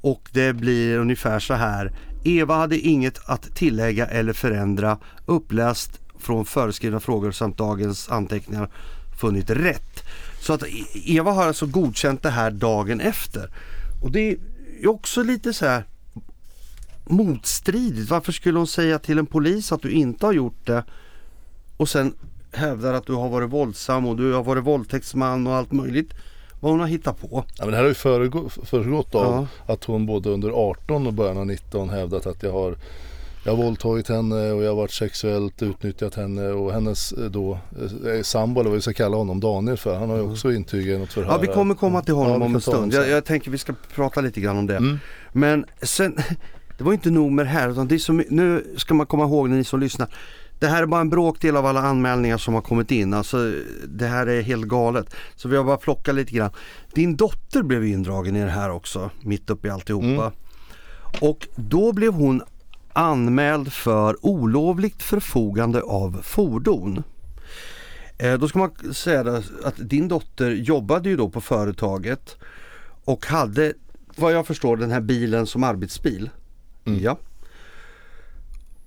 [0.00, 1.92] Och det blir ungefär så här.
[2.24, 4.98] Eva hade inget att tillägga eller förändra.
[5.26, 8.68] Uppläst från föreskrivna frågor samt dagens anteckningar
[9.20, 10.04] funnit rätt.
[10.40, 13.50] Så att E- Eva har alltså godkänt det här dagen efter.
[14.02, 15.84] Och det är också lite så här
[17.04, 18.10] motstridigt.
[18.10, 20.84] Varför skulle hon säga till en polis att du inte har gjort det
[21.76, 22.14] och sen
[22.52, 26.14] hävdar att du har varit våldsam och du har varit våldtäktsman och allt möjligt.
[26.60, 27.44] Vad hon har hittat på.
[27.58, 29.72] Ja, men det här har ju föregå- föregått av Ja.
[29.74, 32.76] att hon både under 18 och början av 19 hävdat att jag har
[33.44, 37.58] jag har våldtagit henne och jag har varit sexuellt utnyttjat henne och hennes eh, då
[38.06, 39.98] eh, sambo eller vad vi ska kalla honom, Daniel för.
[39.98, 41.32] Han har ju också intygat i något förhör.
[41.32, 42.92] Ja vi kommer komma till honom Ja, om en stund.
[42.92, 44.76] Jag, jag tänker vi ska prata lite grann om det.
[44.76, 44.98] Mm.
[45.32, 46.16] Men sen,
[46.78, 49.24] det var inte nog med det här utan det är så, nu ska man komma
[49.24, 50.08] ihåg när ni som lyssnar.
[50.58, 53.14] Det här är bara en bråkdel av alla anmälningar som har kommit in.
[53.14, 53.52] Alltså
[53.88, 55.14] det här är helt galet.
[55.36, 56.50] Så vi har bara plockat lite grann.
[56.94, 60.06] Din dotter blev indragen i det här också, mitt uppe i alltihopa.
[60.06, 60.32] Mm.
[61.20, 62.42] Och då blev hon
[62.92, 67.02] anmäld för olovligt förfogande av fordon.
[68.18, 72.36] Eh, då ska man säga att din dotter jobbade ju då på företaget
[73.04, 73.72] och hade
[74.16, 76.30] vad jag förstår den här bilen som arbetsbil.
[76.84, 77.02] Mm.
[77.02, 77.18] Ja.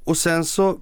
[0.03, 0.79] Och sen så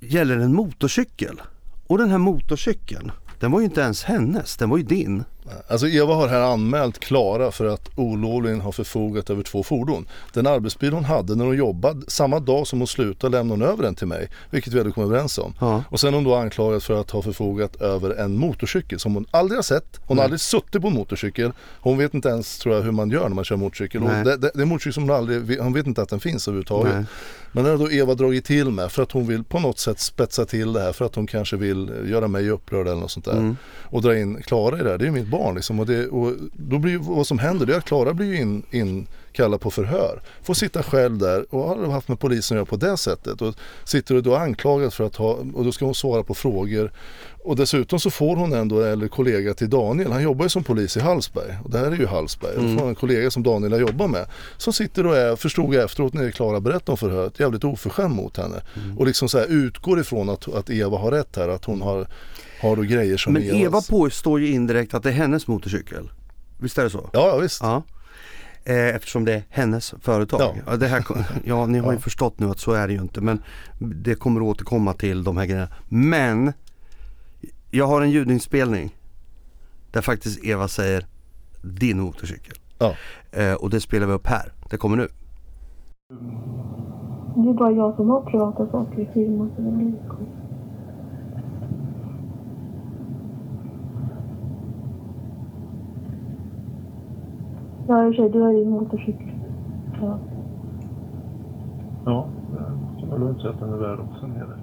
[0.00, 1.40] gäller det en motorcykel.
[1.86, 5.24] Och den här motorcykeln, den var ju inte ens hennes, den var ju din.
[5.68, 10.06] Alltså Eva har här anmält Klara för att olovligen ha förfogat över två fordon.
[10.32, 13.82] Den arbetsbil hon hade när hon jobbade, samma dag som hon slutade lämnade hon över
[13.82, 14.28] den till mig.
[14.50, 15.54] Vilket vi hade kommit överens om.
[15.60, 15.84] Ja.
[15.90, 19.58] Och sen hon då anklagad för att ha förfogat över en motorcykel som hon aldrig
[19.58, 20.00] har sett.
[20.06, 21.52] Hon har aldrig suttit på en motorcykel.
[21.80, 24.02] Hon vet inte ens tror jag hur man gör när man kör motorcykel.
[24.02, 26.20] Och det, det, det är en motorcykel som hon aldrig, hon vet inte att den
[26.20, 26.94] finns överhuvudtaget.
[26.94, 27.04] Nej.
[27.52, 30.00] Men det har då Eva dragit till med för att hon vill på något sätt
[30.00, 33.24] spetsa till det här för att hon kanske vill göra mig upprörd eller något sånt
[33.24, 33.32] där.
[33.32, 33.56] Mm.
[33.82, 34.98] Och dra in Klara i det här.
[34.98, 35.37] Det är ju mitt barn.
[35.38, 35.80] Barn liksom.
[35.80, 38.62] och, det, och då blir ju vad som händer det är att Klara blir in,
[38.70, 40.22] inkallad på förhör.
[40.42, 43.54] Får sitta själv där och har haft med polisen att göra på det sättet och
[43.84, 46.92] sitter och då anklagad för att ha, och då ska hon svara på frågor
[47.48, 50.64] och dessutom så får hon ändå en eller kollega till Daniel, han jobbar ju som
[50.64, 52.56] polis i Hallsberg och det här är ju Hallsberg.
[52.56, 52.74] Mm.
[52.74, 55.84] Och får en kollega som Daniel har jobbat med som sitter och är, förstod jag
[55.84, 58.60] efteråt när Klara berättade om förhöret, jävligt oförskämd mot henne.
[58.76, 58.98] Mm.
[58.98, 62.06] Och liksom så här utgår ifrån att, att Eva har rätt här, att hon har,
[62.60, 63.56] har då grejer som Men Evas.
[63.56, 66.10] Eva påstår ju indirekt att det är hennes motorcykel.
[66.58, 67.10] Visst är det så?
[67.12, 67.62] Ja, visst.
[67.62, 67.82] Ja.
[68.64, 70.40] Eh, eftersom det är hennes företag.
[70.40, 70.54] Ja.
[70.66, 71.04] Ja, det här,
[71.44, 73.42] ja ni har ju förstått nu att så är det ju inte men
[73.78, 75.68] det kommer återkomma till de här grejerna.
[75.88, 76.52] Men
[77.70, 78.96] jag har en ljudinspelning
[79.92, 81.06] där faktiskt Eva säger
[81.62, 82.54] din motorcykel.
[82.78, 82.94] Ja.
[83.32, 84.52] Eh, och det spelar vi upp här.
[84.70, 85.08] Det kommer nu.
[87.34, 89.70] Det är bara jag som har privata saker i firman så det
[97.88, 99.28] Ja, i och för sig, du har din motorcykel.
[100.00, 100.18] Ja.
[102.04, 102.28] Ja,
[103.00, 104.58] jag har lugnt sett den är värd också nere.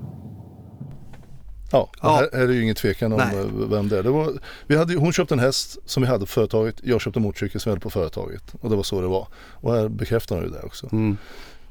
[1.72, 2.10] Ja, ja.
[2.10, 3.40] Här, här är ju ingen tvekan om Nej.
[3.40, 4.04] Eh, vem det är.
[4.04, 4.32] Det var,
[4.68, 6.76] vi hade, hon köpte en häst som vi hade på företaget.
[6.84, 8.56] Jag köpte en motorcykel som vi hade på företaget.
[8.62, 9.28] Och det var så det var.
[9.54, 10.88] Och här bekräftar hon ju det också.
[10.92, 11.18] Mm.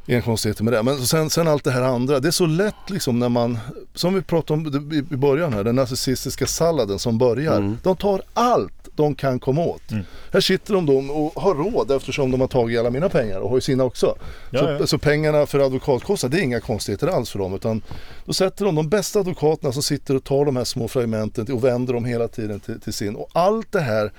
[0.06, 0.82] Inga konstigheter med det.
[0.82, 2.20] Men sen, sen allt det här andra.
[2.20, 3.58] Det är så lätt liksom när man,
[3.94, 7.56] som vi pratade om i början här, den narcissistiska salladen som börjar.
[7.56, 7.78] Mm.
[7.82, 9.90] De tar allt de kan komma åt.
[9.90, 10.04] Mm.
[10.32, 13.48] Här sitter de då och har råd eftersom de har tagit alla mina pengar och
[13.48, 14.16] har ju sina också.
[14.50, 14.86] Ja, så, ja.
[14.86, 17.82] så, pengarna för advokatkostnader det är inga konstigheter alls för dem utan
[18.24, 21.64] då sätter de de bästa advokaterna som sitter och tar de här små fragmenten och
[21.64, 23.16] vänder dem hela tiden till, till sin.
[23.16, 24.12] Och allt det här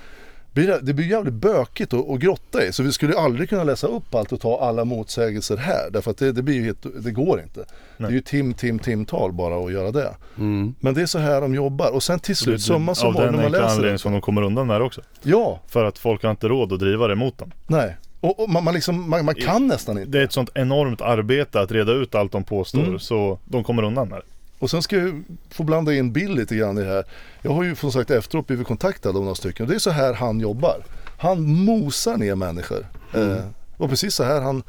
[0.64, 2.72] det blir jävligt bökigt att, att grotta i.
[2.72, 5.90] Så vi skulle aldrig kunna läsa upp allt och ta alla motsägelser här.
[5.90, 7.60] Därför att det, det, blir helt, det går inte.
[7.60, 7.66] Nej.
[7.96, 10.14] Det är ju tim, tim, timtal bara att göra det.
[10.38, 10.74] Mm.
[10.80, 11.90] Men det är så här de jobbar.
[11.90, 13.64] Och sen till slut, summa summarum när man läser.
[13.64, 15.00] Av den anledningen som de kommer undan med också.
[15.22, 15.60] Ja.
[15.68, 17.52] För att folk har inte råd att driva det mot dem.
[17.66, 17.96] Nej.
[18.20, 20.10] Och, och man, man, liksom, man, man, kan nästan inte.
[20.10, 22.84] Det är ett sånt enormt arbete att reda ut allt de påstår.
[22.84, 22.98] Mm.
[22.98, 24.35] Så de kommer undan med det.
[24.58, 27.04] Och sen ska jag få blanda in Bill lite grann i det här.
[27.42, 29.68] Jag har ju som sagt efteråt blivit kontaktad av några stycken.
[29.68, 30.84] Det är så här han jobbar.
[31.18, 32.86] Han mosar ner människor.
[33.14, 33.30] Mm.
[33.30, 33.44] Eh,
[33.76, 34.62] och precis så här han,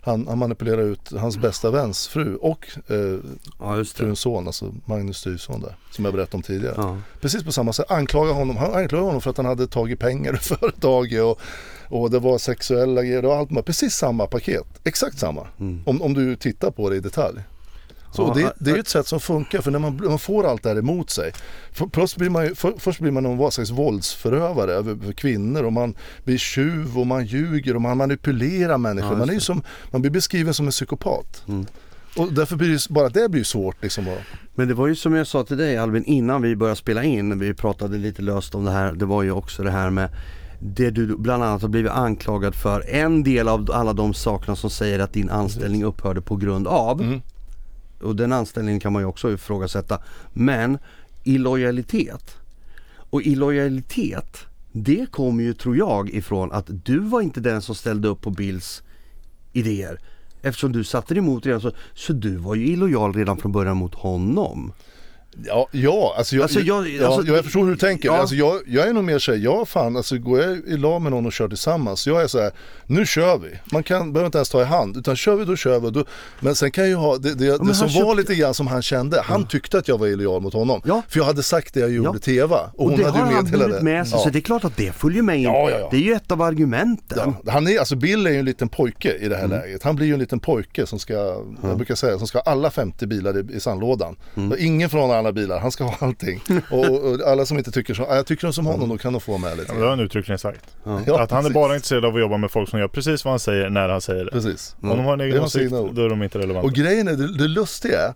[0.00, 3.18] han, han manipulerar ut hans bästa väns fru och eh,
[3.58, 6.74] ja, fruns son, alltså Magnus Styrsson där, som jag berättade om tidigare.
[6.76, 6.98] Ja.
[7.20, 10.32] Precis på samma sätt, anklagar honom, han anklagar honom för att han hade tagit pengar
[10.32, 11.40] ur företaget och,
[11.88, 15.46] och det var sexuella grejer, det var allt, precis samma paket, exakt samma.
[15.60, 15.82] Mm.
[15.86, 17.40] Om, om du tittar på det i detalj.
[18.12, 20.62] Så ja, det, det, är ett sätt som funkar för när man, man får allt
[20.62, 21.32] det här emot sig.
[21.72, 25.94] För, först, blir man, för, först blir man någon slags våldsförövare över kvinnor och man
[26.24, 29.12] blir tjuv och man ljuger och man manipulerar människor.
[29.12, 31.42] Ja, man, är som, man blir beskriven som en psykopat.
[31.48, 31.66] Mm.
[32.16, 34.16] Och därför blir det, bara det blir svårt liksom.
[34.54, 37.38] Men det var ju som jag sa till dig Albin innan vi började spela in,
[37.38, 40.10] vi pratade lite löst om det här, det var ju också det här med
[40.58, 42.84] det du bland annat har blivit anklagad för.
[42.88, 47.00] En del av alla de sakerna som säger att din anställning upphörde på grund av.
[47.00, 47.20] Mm
[48.00, 49.98] och den anställningen kan man ju också ifrågasätta.
[50.32, 50.78] Men
[51.24, 52.36] illojalitet.
[53.10, 54.38] Och illojalitet,
[54.72, 58.30] det kommer ju tror jag ifrån att du var inte den som ställde upp på
[58.30, 58.82] Bills
[59.52, 60.00] idéer.
[60.42, 63.76] Eftersom du satte dig emot redan så, så du var ju illojal redan från början
[63.76, 64.72] mot honom.
[65.44, 68.08] Ja, ja, alltså jag, alltså jag, ja, alltså, jag förstår hur du tänker.
[68.08, 68.16] Ja.
[68.16, 71.12] Alltså jag, jag är nog mer såhär, ja fan, alltså går jag i lag med
[71.12, 72.52] någon och kör tillsammans, jag är såhär,
[72.86, 73.48] nu kör vi.
[73.72, 75.90] Man kan, behöver inte ens ta i hand, utan kör vi då kör vi.
[75.90, 76.04] Då,
[76.40, 78.82] men sen kan jag ju ha, det, det, det som var lite grann som han
[78.82, 80.82] kände, han tyckte att jag var illojal mot honom.
[80.84, 81.02] Ja.
[81.08, 82.70] För jag hade sagt det jag gjorde till Eva.
[82.74, 84.76] Och, och hon det hade har han burit med sig, så det är klart att
[84.76, 85.52] det följer med in.
[85.90, 87.34] Det är ju ett av argumenten.
[87.46, 89.60] Han är, alltså Bill är ju en liten pojke i det här mm.
[89.60, 89.82] läget.
[89.82, 91.12] Han blir ju en liten pojke som ska,
[91.62, 94.16] jag brukar säga, som ska ha alla 50 bilar i, i sandlådan.
[94.36, 94.58] Mm.
[94.58, 96.40] Ingen från alla bilar, han ska ha allting.
[96.70, 99.38] Och, och, alla som inte tycker så, jag tycker som honom, då kan de få
[99.38, 99.72] med lite.
[99.72, 100.76] Ja, det har han uttryckligen sagt.
[101.06, 101.22] Ja.
[101.22, 103.40] att han är bara intresserad av att jobba med folk som gör precis vad han
[103.40, 104.30] säger när han säger det.
[104.30, 104.76] Precis.
[104.82, 106.66] Om de har en egen åsikt, då är de inte relevanta.
[106.66, 108.14] Och grejen är, det, det lustiga är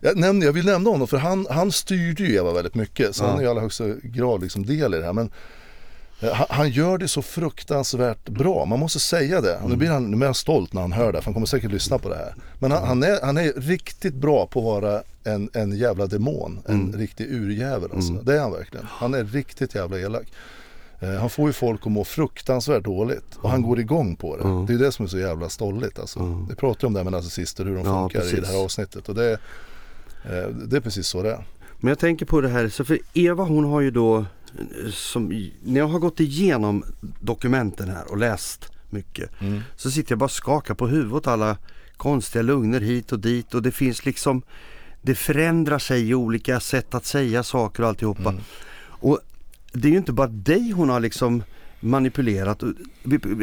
[0.00, 3.16] jag, nämnde, jag vill nämna honom för han, han styrde ju Eva väldigt mycket.
[3.16, 3.28] Så ja.
[3.28, 5.12] han är i allra högsta grad liksom del i det här.
[5.12, 5.30] Men
[6.48, 9.54] han gör det så fruktansvärt bra, man måste säga det.
[9.54, 9.70] Mm.
[9.70, 11.98] Nu blir han, nu han stolt när han hör det, för han kommer säkert lyssna
[11.98, 12.34] på det här.
[12.58, 16.58] Men han, han, är, han är riktigt bra på att vara en, en jävla demon,
[16.66, 16.98] en mm.
[17.00, 18.12] riktig urjävel alltså.
[18.12, 18.24] Mm.
[18.24, 18.86] Det är han verkligen.
[18.90, 20.26] Han är riktigt jävla elak.
[21.00, 24.44] Eh, han får ju folk att må fruktansvärt dåligt och han går igång på det.
[24.44, 24.66] Mm.
[24.66, 26.20] Det är det som är så jävla stolligt alltså.
[26.20, 26.46] Mm.
[26.48, 29.08] Vi pratar om det här med narcissister, hur de funkar ja, i det här avsnittet.
[29.08, 29.32] Och det,
[30.24, 31.44] eh, det är precis så det är.
[31.80, 34.24] Men jag tänker på det här, så för Eva hon har ju då,
[34.92, 36.84] som, när jag har gått igenom
[37.20, 39.60] dokumenten här och läst mycket, mm.
[39.76, 41.56] så sitter jag bara och skakar på huvudet alla
[41.96, 44.42] konstiga lugner hit och dit och det finns liksom,
[45.02, 48.28] det förändrar sig i olika sätt att säga saker och alltihopa.
[48.30, 48.42] Mm.
[48.78, 49.20] Och
[49.72, 51.42] det är ju inte bara dig hon har liksom
[51.80, 52.60] manipulerat.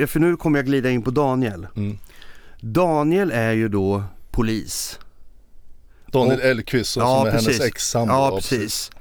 [0.08, 1.68] För nu kommer jag glida in på Daniel.
[1.76, 1.98] Mm.
[2.60, 5.00] Daniel är ju då polis.
[6.12, 7.48] Daniel Och- Elfqvist som, Ja, är precis.
[7.48, 8.14] hennes ex-sambo.
[8.14, 8.92] Ja, ja, precis.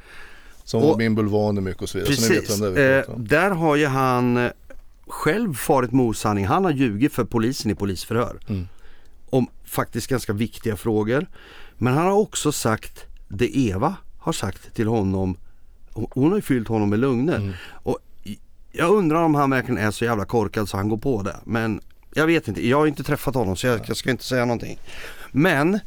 [0.72, 2.14] Som Och- var min bulvaner och så vidare.
[2.16, 2.60] Så Precis.
[2.60, 2.66] vi
[3.08, 4.50] Eh, där har ju han eh,
[5.06, 6.46] själv farit med osanning.
[6.46, 8.36] Han har ljugit för polisen i polisförhör.
[8.48, 8.68] Mm.
[9.30, 11.26] Om faktiskt ganska viktiga frågor.
[11.78, 15.36] Men han har också sagt det Eva har sagt till honom.
[15.92, 17.36] Hon har ju fyllt honom med lögner.
[17.36, 17.52] Mm.
[17.70, 17.98] Och
[18.72, 21.36] jag undrar om han verkligen är så jävla korkad så han går på det.
[21.44, 21.80] Men
[22.14, 24.78] jag vet inte, jag har inte träffat honom så jag, jag ska inte säga någonting.
[25.32, 25.78] Men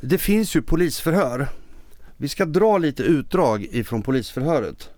[0.00, 1.48] det finns ju polisförhör.
[2.20, 4.90] Vi ska dra lite utdrag ifrån polisförhöret.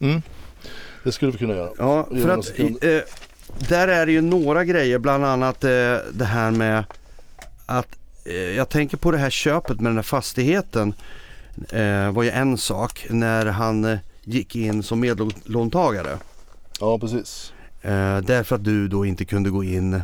[0.00, 0.22] Mm.
[1.04, 1.70] Det skulle vi kunna göra.
[1.78, 3.00] Ja, för att eh,
[3.68, 5.70] där är det ju några grejer, bland annat eh,
[6.12, 6.84] det här med
[7.66, 10.94] att eh, jag tänker på det här köpet med den här fastigheten
[11.68, 16.18] eh, var ju en sak när han eh, gick in som medlåntagare.
[16.80, 17.52] Ja, precis.
[17.82, 20.00] Eh, därför att du då inte kunde gå in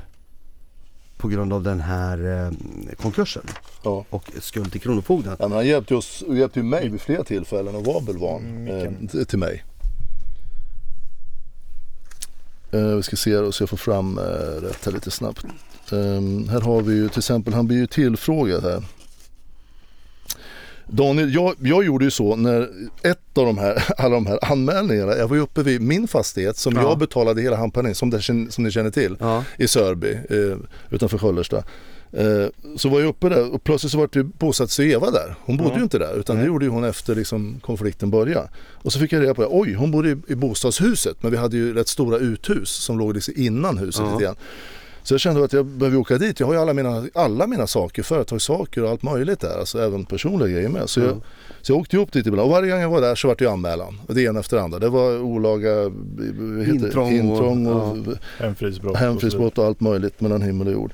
[1.23, 3.43] på grund av den här eh, konkursen
[3.83, 4.05] Ja.
[4.11, 5.37] och skuld till Kronofogden.
[5.39, 9.09] Ja, men han hjälpte, oss, hjälpte ju mig vid flera tillfällen och var bulvan Mm,
[9.15, 9.65] eh, till mig.
[12.73, 14.23] Eh, vi ska se här så jag får fram eh,
[14.63, 15.45] rätt här lite snabbt.
[15.93, 18.83] Eh, här har vi ju till exempel, han blir ju tillfrågad här.
[20.95, 22.63] Daniel, jag, jag gjorde ju så när
[23.03, 26.57] ett av de här, alla de här anmälningarna, jag var ju uppe vid min fastighet
[26.57, 26.83] som Ja.
[26.83, 30.57] jag betalade hela handpenningen som, det, som ni känner till Ja, i Sörby eh,
[30.91, 31.57] utanför Sköllersta.
[32.13, 35.35] Eh, så var jag uppe där och plötsligt så var det bosatt Eva där.
[35.41, 35.77] Hon bodde Ja.
[35.77, 38.49] ju inte där utan det gjorde hon efter liksom, konflikten började.
[38.73, 41.37] Och så fick jag reda på det, oj hon bodde i, i bostadshuset men vi
[41.37, 44.13] hade ju rätt stora uthus som låg liksom innan huset Ja.
[44.13, 44.37] lite grann.
[45.03, 46.41] Så jag kände att jag behöver åka dit.
[46.41, 49.59] Jag har ju alla mina, alla mina saker, företagssaker och allt möjligt där.
[49.59, 50.89] Alltså även personliga grejer med.
[50.91, 51.07] Så, Ja.
[51.07, 51.17] jag,
[51.63, 53.45] så jag åkte upp dit ibland och varje gång jag var där så var det
[53.45, 54.01] ju anmälan.
[54.09, 54.79] Och det ena efter det andra.
[54.79, 56.87] Det var olaga heter det?
[56.87, 57.97] Intrång och- intrång och,
[58.39, 58.97] Hemfridsbrott.
[58.97, 60.93] hemfridsbrott och allt möjligt mellan himmel och jord.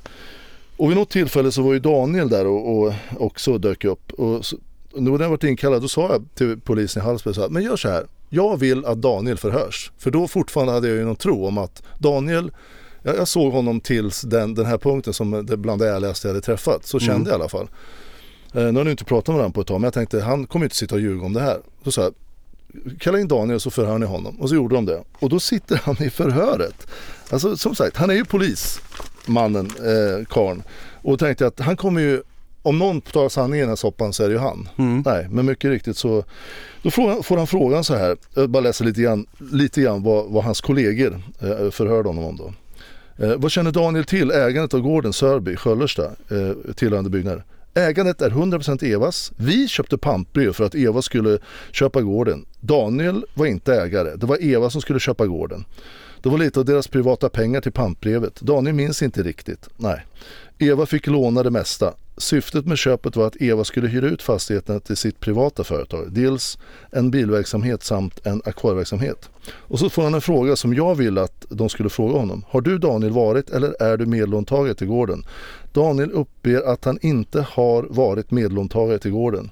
[0.77, 4.11] Och vid något tillfälle så var ju Daniel där och, och också dök upp.
[4.13, 4.57] Och så,
[4.93, 7.63] och när jag varit inkallad då sa jag till polisen i Hallsberg så här, men
[7.63, 8.05] gör så här.
[8.29, 9.91] Jag vill att Daniel förhörs.
[9.97, 12.51] För då fortfarande hade jag ju någon tro om att Daniel,
[13.03, 16.33] jag, jag såg honom tills den, den här punkten som det bland det ärligaste jag
[16.33, 16.85] hade träffat.
[16.85, 17.27] Så kände Mm.
[17.27, 17.67] jag i alla fall.
[18.53, 20.47] Eh, nu har ni inte pratat med varandra på ett tag men jag tänkte han
[20.47, 21.57] kommer inte sitta och ljuga om det här.
[21.83, 22.13] Så sa jag,
[22.99, 24.35] kalla in Daniel så förhör ni honom.
[24.39, 25.03] Och så gjorde de det.
[25.19, 26.87] Och då sitter han i förhöret.
[27.29, 28.79] Alltså som sagt, han är ju polis,
[29.25, 30.63] mannen, eh, karln.
[31.01, 32.21] Och tänkte att han kommer ju,
[32.61, 34.69] om någon tar sanningen i den här soppan så är det ju han.
[34.77, 35.03] mm.
[35.05, 36.23] Nej, men mycket riktigt så
[36.81, 40.03] då får han, får han frågan så här, jag bara läser lite grann, lite grann
[40.03, 42.53] vad, vad hans kollegor eh, förhörde honom om då.
[43.21, 47.43] Eh, vad känner Daniel till ägandet av gården Sörby, Sköllersta, eh, tillhörande byggnader?
[47.73, 49.31] Ägandet är 100% Evas.
[49.37, 51.39] Vi köpte pantbrev för att Eva skulle
[51.71, 52.45] köpa gården.
[52.59, 54.15] Daniel var inte ägare.
[54.15, 55.65] Det var Eva som skulle köpa gården.
[56.21, 58.41] Det var lite av deras privata pengar till pantbrevet.
[58.41, 59.69] Daniel minns inte riktigt.
[59.77, 60.05] Nej.
[60.59, 61.93] Eva fick låna det mesta.
[62.17, 66.11] Syftet med köpet var att Eva skulle hyra ut fastigheterna till sitt privata företag.
[66.11, 66.57] Dels
[66.91, 69.29] en bilverksamhet samt en akvarieverksamhet.
[69.51, 72.45] Och så får han en fråga som jag ville att de skulle fråga honom.
[72.49, 75.23] Har du Daniel varit eller är du medlåntagare till gården?
[75.73, 79.51] Daniel uppger att han inte har varit medlåntagare till gården.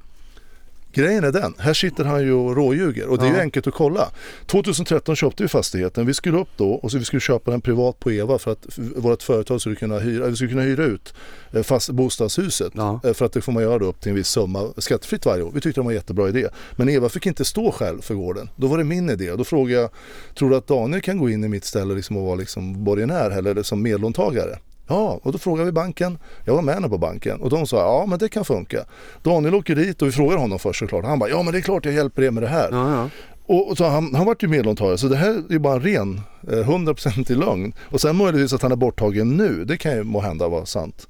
[0.98, 3.74] Grejen är den, här sitter han ju och råljuger och det är ju enkelt att
[3.74, 4.10] kolla.
[4.46, 8.00] 2013 köpte vi fastigheten, vi skulle upp då och så vi skulle köpa den privat
[8.00, 11.14] på Eva för att vårt företag skulle kunna hyra, vi skulle kunna hyra ut
[11.54, 12.72] eh, fast bostadshuset.
[12.76, 13.00] Ja.
[13.04, 15.44] Eh, För att det får man göra då upp till en viss summa skattefritt varje
[15.44, 15.52] år.
[15.54, 16.48] Vi tyckte det var en jättebra idé.
[16.76, 18.50] Men Eva fick inte stå själv för gården.
[18.56, 19.36] Då var det min idé.
[19.36, 19.90] Då frågade jag,
[20.38, 23.32] tror du att Daniel kan gå in i mitt ställe liksom och vara liksom borgenär
[23.32, 24.58] eller som medlåntagare?
[24.88, 26.18] Ja, och då frågade vi banken.
[26.46, 28.86] Jag var med henne på banken och de sa ja men det kan funka.
[29.24, 31.06] Daniel åker dit och vi frågar honom först såklart.
[31.06, 32.70] Han bara ja men det är klart jag hjälper er med det här.
[32.72, 33.10] Ja, ja.
[33.50, 36.22] Och, så han, han vart ju medlåntagare så det här är ju bara en ren
[36.48, 37.74] eh, 100% i lögn.
[37.80, 41.08] Och sen möjligtvis att han är borttagen nu, det kan ju må hända vara sant.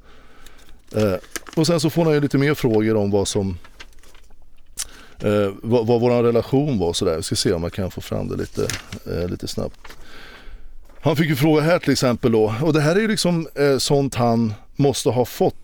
[0.96, 1.14] Eh,
[1.56, 3.58] och sen så får han ju lite mer frågor om vad som
[5.20, 7.16] eh, vad, vad vår relation var och sådär.
[7.16, 8.68] Vi ska se om jag kan få fram det lite,
[9.12, 9.80] eh, lite snabbt.
[11.02, 13.78] Han fick ju fråga här till exempel då och det här är ju liksom eh,
[13.78, 15.56] sånt han måste ha fått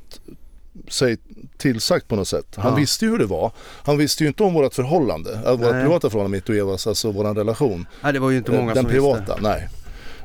[0.90, 1.18] sig
[1.58, 2.46] tillsagt på något sätt.
[2.56, 2.76] Han Ja.
[2.76, 3.52] visste ju hur det var.
[3.84, 7.12] Han visste ju inte om vårt förhållande, äh, vårt privata förhållande mitt och Evas, alltså
[7.12, 7.86] vår relation.
[8.02, 9.36] Nej, det var ju inte Eh, många Den som privata, visste.
[9.42, 9.70] nej.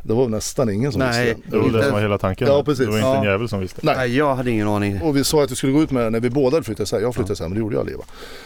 [0.02, 1.24] Det var nästan ingen som Nej.
[1.34, 1.50] visste.
[1.50, 2.48] Det var det Inte- som var hela tanken.
[2.48, 2.86] Ja, precis.
[2.86, 3.30] Det var inte en Ja.
[3.30, 3.80] jävel som visste.
[3.82, 3.94] Nej.
[3.96, 5.02] Nej, jag hade ingen aning.
[5.02, 7.00] Och vi sa att vi skulle gå ut med det när vi båda flyttat isär.
[7.00, 8.04] Jag flyttade isär men det gjorde jag aldrig Eva.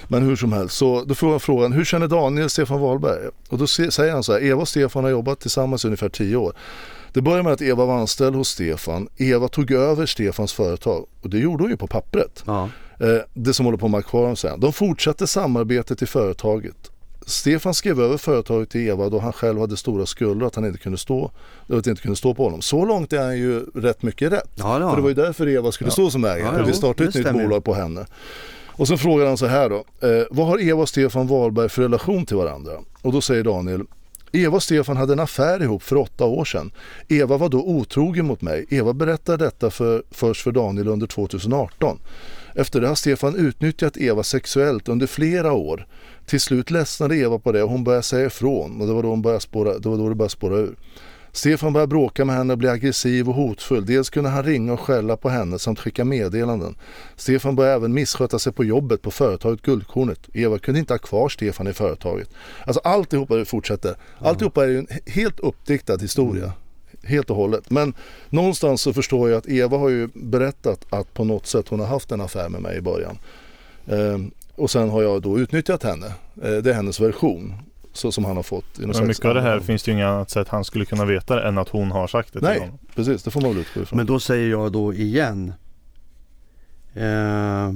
[0.08, 3.20] Men hur som helst, så då frågar frågan, hur känner Daniel Stefan Wahlberg?
[3.48, 6.36] Och då säger han så här, Eva och Stefan har jobbat tillsammans i ungefär 10
[6.36, 6.52] år.
[7.12, 9.08] Det började med att Eva var anställd hos Stefan.
[9.16, 12.42] Eva tog över Stefans företag och det gjorde hon ju på pappret.
[12.46, 12.68] Ja.
[13.00, 14.60] Eh, det som håller på med Aquarium sen.
[14.60, 16.91] De fortsatte samarbetet i företaget.
[17.26, 20.78] Stefan skrev över företaget till Eva då han själv hade stora skulder att han inte
[20.78, 21.30] kunde stå,
[21.68, 22.62] att inte kunde stå på honom.
[22.62, 24.50] Så långt är han ju rätt mycket rätt.
[24.54, 26.58] Ja, det var För det var ju därför Eva skulle stå som ägare.
[26.58, 28.06] Ja, vi startade ett nytt stämmer bolag på henne.
[28.66, 30.08] Och så frågar han så här då.
[30.08, 32.72] Eh, vad har Eva och Stefan Wahlberg för relation till varandra?
[33.02, 33.82] Och då säger Daniel.
[34.32, 36.70] Eva och Stefan hade en affär ihop för åtta år sedan.
[37.08, 38.66] Eva var då otrogen mot mig.
[38.70, 41.98] Eva berättade detta för, först för Daniel under 2018.
[42.54, 45.86] Efter det har Stefan utnyttjat Eva sexuellt under flera år.
[46.26, 49.08] Till slut ledsnade Eva på det och hon började säga ifrån och det var då,
[49.08, 50.76] hon började spåra, det, var då det började spåra ur.
[51.34, 53.86] Stefan började bråka med henne och bli aggressiv och hotfull.
[53.86, 56.74] Dels kunde han ringa och skälla på henne samt skicka meddelanden.
[57.16, 60.20] Stefan började även missköta sig på jobbet på företaget Guldkornet.
[60.34, 62.30] Eva kunde inte ha kvar Stefan i företaget.
[62.66, 63.94] Alltså alltihopa fortsätter.
[64.18, 66.52] Alltihopa är ju en helt uppdiktad historia.
[67.04, 67.70] Helt och hållet.
[67.70, 67.94] Men
[68.28, 71.86] någonstans så förstår jag att Eva har ju berättat att på något sätt hon har
[71.86, 73.18] haft en affär med mig i början.
[73.86, 76.06] Ehm, och sen har jag då utnyttjat henne.
[76.42, 77.54] Eh, det är hennes version.
[77.92, 78.78] Så som han har fått.
[78.78, 81.36] Men mycket av det här finns det ju inget annat sätt han skulle kunna veta
[81.36, 82.78] det än att hon har sagt det till Nej, honom.
[82.94, 83.22] precis.
[83.22, 83.96] Det får man väl utgå ifrån.
[83.96, 85.52] Men då säger jag då igen.
[86.94, 87.72] Eh,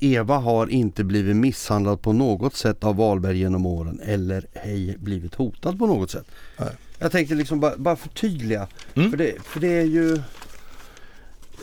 [0.00, 5.34] Eva har inte blivit misshandlad på något sätt av Wahlberg genom åren eller ej blivit
[5.34, 6.26] hotad på något sätt.
[6.58, 6.68] Nej.
[6.98, 8.66] Jag tänkte liksom bara, bara förtydliga.
[8.94, 9.10] Mm.
[9.10, 10.18] För, det, för det är ju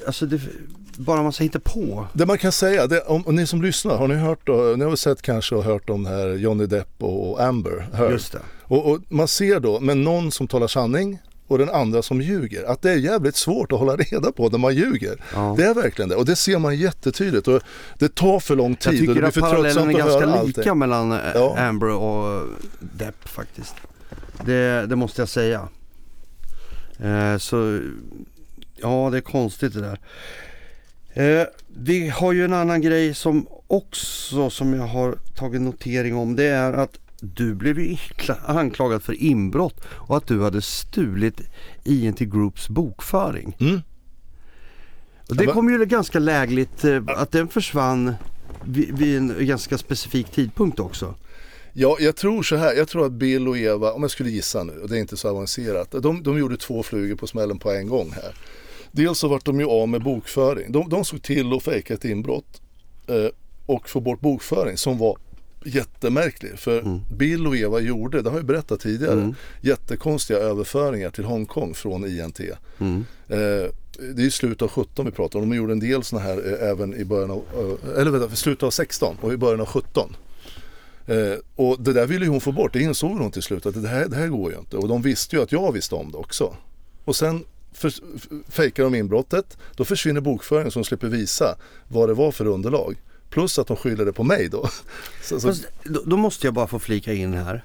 [0.07, 0.41] Alltså det,
[0.97, 2.07] bara inte på.
[2.13, 4.85] Det man kan säga, det, om, om ni som lyssnar, har ni hört, då, ni
[4.85, 8.11] har sett kanske och hört om här Johnny Depp och, och Amber Heard.
[8.11, 8.39] Just det.
[8.63, 12.63] Och, och man ser då med någon som talar sanning och den andra som ljuger.
[12.63, 15.23] Att det är jävligt svårt att hålla reda på när man ljuger.
[15.33, 15.55] Ja.
[15.57, 17.47] Det är verkligen det och det ser man jättetydligt.
[17.47, 17.61] Och
[17.99, 20.53] det tar för lång tid Jag och tycker det blir att parallellen är ganska allting.
[20.57, 21.57] lika mellan eh, Ja.
[21.59, 22.47] Amber och
[22.79, 23.75] Depp faktiskt.
[24.45, 25.69] Det, det måste jag säga.
[26.99, 27.81] Eh, så
[28.75, 29.99] ja, det är konstigt det där.
[31.13, 36.35] Eh, vi har ju en annan grej som också som jag har tagit notering om.
[36.35, 37.97] Det är att du blev ju
[38.45, 41.41] anklagad för inbrott och att du hade stulit
[41.83, 43.55] INT Groups bokföring.
[43.59, 43.81] Mm.
[45.29, 48.15] Och det kom ju ganska lägligt eh, att den försvann
[48.65, 51.15] vid en ganska specifik tidpunkt också.
[51.77, 52.73] Ja, jag tror så här.
[52.73, 55.17] Jag tror att Bill och Eva, om jag skulle gissa nu, och det är inte
[55.17, 55.91] så avancerat.
[55.91, 58.35] De, de gjorde två flugor på smällen på en gång här.
[58.91, 60.71] Dels så vart de ju av med bokföring.
[60.71, 62.61] De, de såg till att fejka ett inbrott
[63.07, 63.27] eh,
[63.65, 65.17] och få bort bokföring som var
[65.65, 66.59] jättemärklig.
[66.59, 69.35] För Bill och Eva gjorde, det har jag berättat tidigare, Mm.
[69.61, 72.39] jättekonstiga överföringar till Hongkong från INT.
[72.79, 73.05] Mm.
[73.27, 73.37] Eh,
[74.15, 75.49] det är i slutet av 17 vi pratar om.
[75.49, 78.63] De gjorde en del sådana här eh, även i början av, eh, eller vänta, slutet
[78.63, 80.15] av 16 och i början av 17.
[81.07, 83.81] Eh, och det där ville ju hon få bort, det insåg hon till slut att
[83.81, 84.77] det här, det här går ju inte.
[84.77, 86.55] Och de visste ju att jag visste om det också.
[87.05, 87.93] Och sen för,
[88.51, 91.55] fejkar de inbrottet, då försvinner bokföringen så de slipper visa
[91.87, 92.95] vad det var för underlag.
[93.29, 94.69] Plus att de skyller det på mig då.
[95.23, 97.63] Så, så, Fast, då, då måste jag bara få flika in här.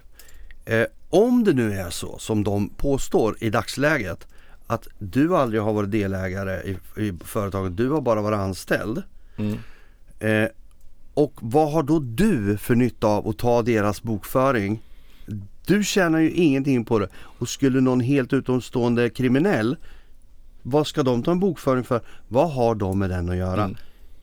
[0.65, 4.27] Eh, om det nu är så som de påstår i dagsläget
[4.67, 9.03] att du aldrig har varit delägare i, i företaget, du har bara varit anställd.
[9.37, 9.59] Mm.
[10.19, 10.49] Eh,
[11.23, 14.83] och vad har då du för nytta av att ta deras bokföring?
[15.67, 19.77] Du tjänar ju ingenting på det och skulle någon helt utomstående kriminell
[20.63, 22.01] vad ska de ta en bokföring för?
[22.29, 23.65] Vad har de med den att göra?
[23.65, 23.77] Mm.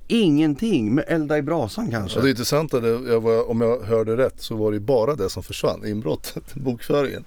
[0.08, 2.20] Ingenting, med elda i brasan kanske.
[2.20, 5.30] och det intressanta, det, jag var, om jag hörde rätt så var det bara det
[5.30, 7.24] som försvann, inbrottet, bokföringen.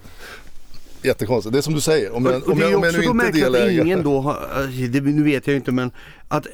[1.02, 2.12] Jättekonstigt, det är som du säger.
[2.12, 3.80] Om jag, om det är jag, om jag nu inte delägare.
[3.80, 5.90] ingen då har, det, nu vet jag inte men
[6.28, 6.46] att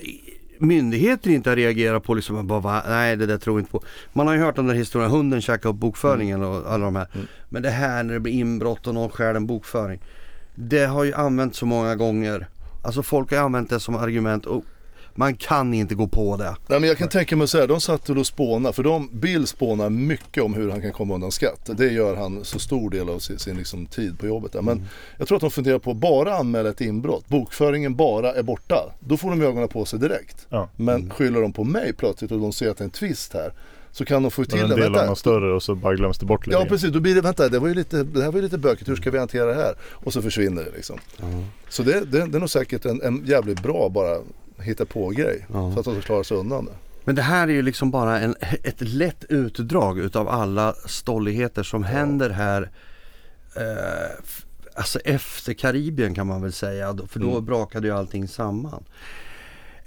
[0.59, 2.83] myndigheter inte har reagerat på liksom, bara, va?
[2.89, 3.83] nej det där tror jag inte på.
[4.13, 7.09] Man har ju hört om den historien, hunden käkade upp bokföringen och alla de här.
[7.15, 7.27] Mm.
[7.49, 10.01] Men det här när det blir inbrott och någon stjäl en bokföring.
[10.55, 12.47] Det har ju använts så många gånger.
[12.83, 14.65] Alltså folk har använt det som argument och
[15.17, 16.57] man kan inte gå på det.
[16.67, 19.47] Nej, men jag kan tänka mig så här, de satt och spånade, för de, Bill
[19.47, 21.71] spånar mycket om hur han kan komma undan skatt.
[21.77, 24.53] Det gör han så stor del av sin, sin liksom, tid på jobbet.
[24.53, 24.63] Där.
[24.63, 24.85] Men
[25.19, 28.93] jag tror att de funderar på bara anmäla ett inbrott, bokföringen bara är borta.
[29.01, 30.47] Då får de ögonen på sig direkt.
[30.49, 30.69] Ja.
[30.77, 33.53] Men skyller de på mig plötsligt och de ser att det är en twist här,
[33.93, 34.77] så kan de få Men till en det.
[34.77, 37.15] del av något större och så bara glöms det bort lite Ja precis, då blir
[37.15, 39.19] det, vänta det, var ju lite, det här var ju lite bökigt, hur ska vi
[39.19, 39.75] hantera det här?
[39.91, 40.99] Och så försvinner det liksom.
[41.69, 44.19] Så det, det, det är nog säkert en, en jävligt bra bara
[44.59, 45.47] hitta på grej.
[45.53, 45.73] Ja.
[45.73, 46.73] Så att de ska klara sig undan det.
[47.05, 51.85] Men det här är ju liksom bara en, ett lätt utdrag utav alla stolligheter som
[51.85, 52.71] händer här
[53.57, 54.33] eh,
[54.75, 57.45] Alltså efter Karibien kan man väl säga, för då Mm.
[57.45, 58.85] brakade ju allting samman.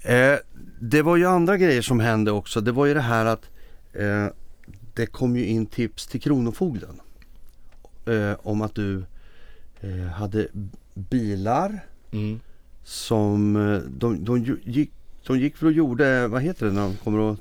[0.02, 0.36] Eh,
[0.80, 2.62] det var ju andra grejer som hände också.
[2.62, 3.50] Det var ju det här att
[3.94, 4.26] eh,
[4.94, 7.02] det kom ju in tips till Kronofogden
[8.06, 9.04] eh, om att du
[9.82, 10.48] eh, hade
[10.94, 11.86] bilar
[12.90, 14.92] som eh, de, de gick
[15.28, 17.38] de gick väl och gjorde, vad heter det när de kommer och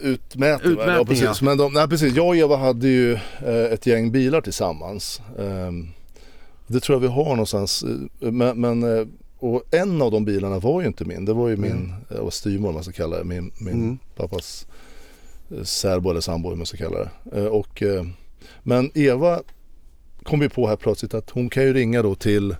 [0.00, 1.42] Utmätning, Utmätning, ja, precis.
[1.42, 2.14] Men de, nej, precis.
[2.16, 3.12] Jag och Eva hade ju
[3.46, 5.20] eh, ett gäng bilar tillsammans.
[5.38, 5.88] Ehm,
[6.66, 7.84] det tror jag vi har någonstans.
[8.20, 11.24] eh, Men, men, och en av de bilarna var ju inte min.
[11.24, 12.30] Det var ju min mm.
[12.30, 13.24] styvmor om man ska kalla det.
[13.24, 13.98] Min, min Mm.
[14.16, 14.66] pappas
[15.62, 16.98] särbo eller sambo om man ska kalla
[17.30, 17.48] det.
[17.48, 17.82] Och,
[18.62, 19.40] men Eva
[20.22, 22.56] kom ju på här plötsligt att hon kan ju ringa då till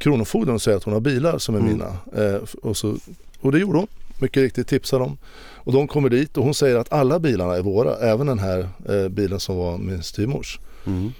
[0.00, 1.72] Kronofogden säga att hon har bilar som är Mm.
[1.72, 1.96] mina.
[2.26, 2.96] Eh, och, så,
[3.40, 3.86] och det gjorde hon.
[4.18, 5.18] Mycket riktigt tipsade dem.
[5.54, 7.96] Och de kommer dit och hon säger att alla bilarna är våra.
[7.96, 10.60] Även den här eh, bilen som var min styvmors.
[10.86, 11.12] Mm.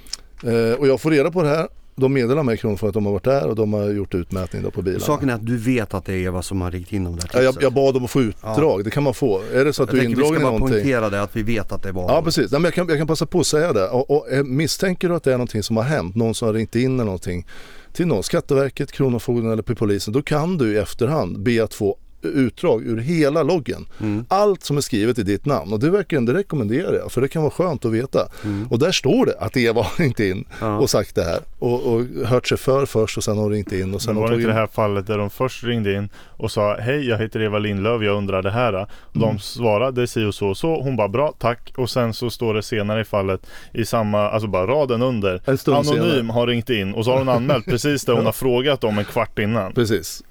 [0.45, 1.69] Eh, och jag får reda på det här.
[1.97, 4.71] De meddelar mig Kronofogden att de har varit där och de har gjort utmätning då
[4.71, 5.05] på bilarna.
[5.05, 7.31] Saken är att du vet att det är Eva som har ringt in de där
[7.33, 7.63] Ja, jag, tipsen.
[7.63, 8.85] jag bad om att få utdrag.
[8.85, 9.43] Det kan man få.
[9.55, 10.69] Är det så att Jag du är tänker vi ska indragen i bara någonting.
[10.83, 12.99] poängtera det att vi vet att det var Ja precis, Nej, men jag, kan, jag
[12.99, 13.89] kan passa på att säga det.
[13.89, 16.53] Och, och, eh, misstänker du att det är någonting som har hänt, någon som har
[16.55, 17.47] ringt in eller någonting
[17.93, 21.97] till någon, Skatteverket, Kronofogden eller polisen, då kan du i efterhand be att få
[22.29, 23.87] utdrag ur hela loggen.
[24.01, 24.25] Mm.
[24.29, 27.29] Allt som är skrivet i ditt namn och det, verkligen, det rekommenderar jag för det
[27.29, 28.29] kan vara skönt att veta.
[28.45, 28.67] Mm.
[28.71, 30.79] Och där står det att Eva har ringt in Ja.
[30.79, 33.95] och sagt det här och, och hört sig för först och sen har ringt in
[33.95, 36.51] och sen har var det inte det här fallet där de först ringde in och
[36.51, 38.75] sa Hej jag heter Eva Lindlöf, jag undrar det här.
[38.75, 39.29] Och Mm.
[39.29, 40.83] de svarade si och så och så.
[40.83, 41.73] Hon bara bra tack.
[41.77, 43.41] Och sen så står det senare i fallet
[43.73, 45.41] i samma, alltså bara raden under.
[45.67, 46.33] Anonym senare.
[46.33, 49.05] har ringt in och så har hon anmält precis det hon har frågat om en
[49.05, 49.73] kvart innan.
[49.73, 50.23] Precis.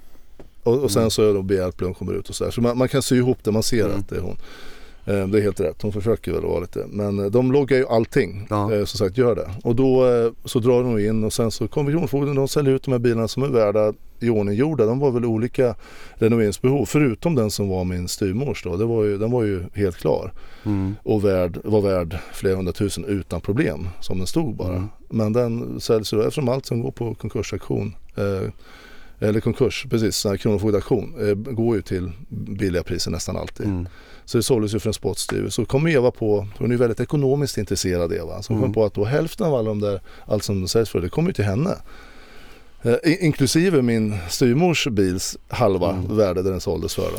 [0.64, 1.10] Och, och sen Mm.
[1.10, 2.50] så är de behjälpliga och kommer ut och så där.
[2.50, 3.98] Så man, man kan sy ihop det, man ser Mm.
[3.98, 4.36] att det är hon.
[5.06, 6.86] Eh, Det är helt rätt, hon försöker väl vara lite.
[6.88, 8.46] Men eh, de loggar ju allting.
[8.50, 8.72] Ja.
[8.72, 9.50] Eh, Som sagt, gör det.
[9.64, 10.04] Och då
[10.44, 13.28] så drar de in och sen så kommer Kronofogden de säljer ut de här bilarna
[13.28, 14.86] som är värda i ordning gjorda.
[14.86, 15.74] De var väl olika
[16.14, 16.84] renoveringsbehov.
[16.86, 18.76] Förutom den som var min styvmors då.
[18.76, 20.32] Det var ju, den var ju helt klar.
[20.64, 20.94] Mm.
[21.02, 23.88] Och värd, var värd flera hundratusen utan problem.
[24.00, 24.76] Som den stod bara.
[24.76, 24.88] Mm.
[25.08, 28.50] Men den säljs ju eftersom allt som går på konkursauktion eh,
[29.18, 33.66] eller konkurs, precis, kronofogdeauktion eh, går ju till billiga priser nästan alltid.
[33.66, 33.88] Mm.
[34.24, 35.48] Så det såldes ju för en spottstyver.
[35.48, 38.66] Så kom Eva på, hon är ju väldigt ekonomiskt intresserad Eva, så hon Mm.
[38.68, 41.28] kom på att då hälften av alla de där, allt som säljs för, det kommer
[41.28, 41.70] ju till henne.
[42.82, 46.16] Eh, in- inklusive min styvmors bils halva Mm.
[46.16, 47.10] värde där den såldes för.
[47.10, 47.18] Då.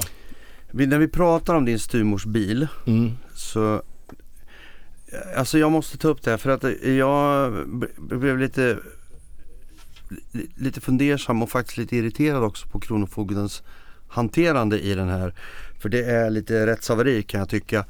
[0.86, 3.12] När vi pratar om din styvmors bil Mm.
[3.36, 3.82] så
[5.36, 6.64] Alltså jag måste ta upp det här för att
[6.98, 8.80] jag b- blev lite li-
[10.56, 13.64] lite fundersam och faktiskt lite irriterad också på Kronofogdens
[14.08, 15.34] hanterande i den här.
[15.82, 17.86] För det är lite rättshaveri kan jag tycka.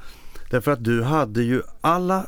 [0.49, 2.27] Därför att du hade ju alla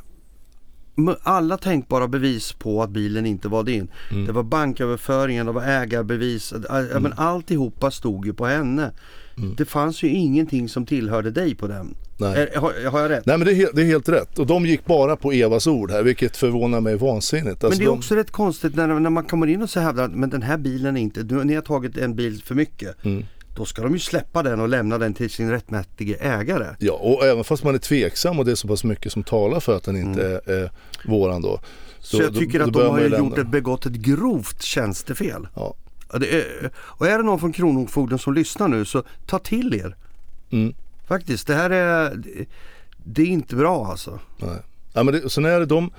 [1.23, 3.91] alla tänkbara bevis på att bilen inte var din.
[4.11, 4.25] Mm.
[4.25, 6.53] Det var banköverföringen, det var ägarbevis.
[6.69, 8.91] Ja, men alltihopa stod ju på henne.
[9.37, 9.55] Mm.
[9.55, 11.95] Det fanns ju ingenting som tillhörde dig på den.
[12.19, 12.49] Nej.
[12.53, 13.25] Är, har, har jag rätt?
[13.25, 15.67] Nej men det är, helt, det är helt rätt och de gick bara på Evas
[15.67, 17.61] ord här vilket förvånar mig vansinnigt.
[17.61, 19.79] Men Alltså det är de, också rätt konstigt när, när man kommer in och så
[19.79, 22.55] hävdar att men den här bilen är inte, du, ni har tagit en bil för
[22.55, 23.05] mycket.
[23.05, 23.25] Mm.
[23.55, 26.67] Då ska de ju släppa den och lämna den till sin rättmätige ägare.
[26.79, 29.59] Ja, och även fast man är tveksam och det är så pass mycket som talar
[29.59, 30.71] för att den inte är, är
[31.05, 31.59] våran då.
[31.99, 33.93] Så då- jag tycker då- att då de bör har ju gjort ett, begått ett
[33.93, 35.47] grovt tjänstefel.
[35.55, 35.75] Ja.
[36.13, 39.95] Är, och är det någon från Kronofogden som lyssnar nu så ta till er.
[40.51, 40.73] Mm.
[41.07, 42.23] Faktiskt, det här är,
[42.97, 44.19] det, är inte bra alltså.
[44.37, 44.57] Nej.
[44.93, 45.91] Ja, men det, sen är det de,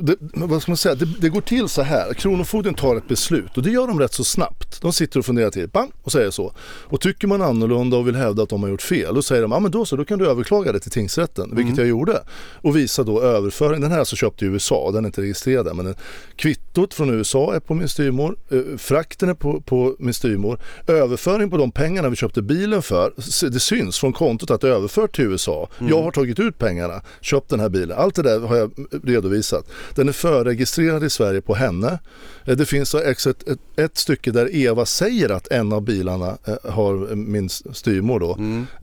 [0.00, 2.14] det, vad ska man säga, det, det går till så här.
[2.14, 4.82] Kronofogden tar ett beslut och det gör de rätt så snabbt.
[4.82, 6.52] De sitter och funderar till, bam, och säger så.
[6.84, 9.52] Och tycker man annorlunda och vill hävda att de har gjort fel, då säger de,
[9.52, 12.22] ja men då så, då kan du överklaga det till tingsrätten, vilket jag gjorde.
[12.54, 15.76] Och visa då överföring, den här är alltså köpt i USA, den är inte registrerad
[15.76, 15.94] men den,
[16.36, 21.50] kvittot från USA är på min styrmor, eh, frakten är på, på min styrmor, överföring
[21.50, 23.12] på de pengarna vi köpte bilen för,
[23.50, 25.68] det syns från kontot att det är överfört till USA.
[25.78, 28.70] Jag har tagit ut pengarna, köpt den här bilen, allt det där har jag
[29.02, 29.37] redovisat.
[29.94, 31.98] Den är förregistrerad i Sverige på henne.
[32.44, 36.70] Eh, Det finns ett, ett, ett stycke där Eva säger att en av bilarna eh,
[36.72, 38.38] har min styrmor då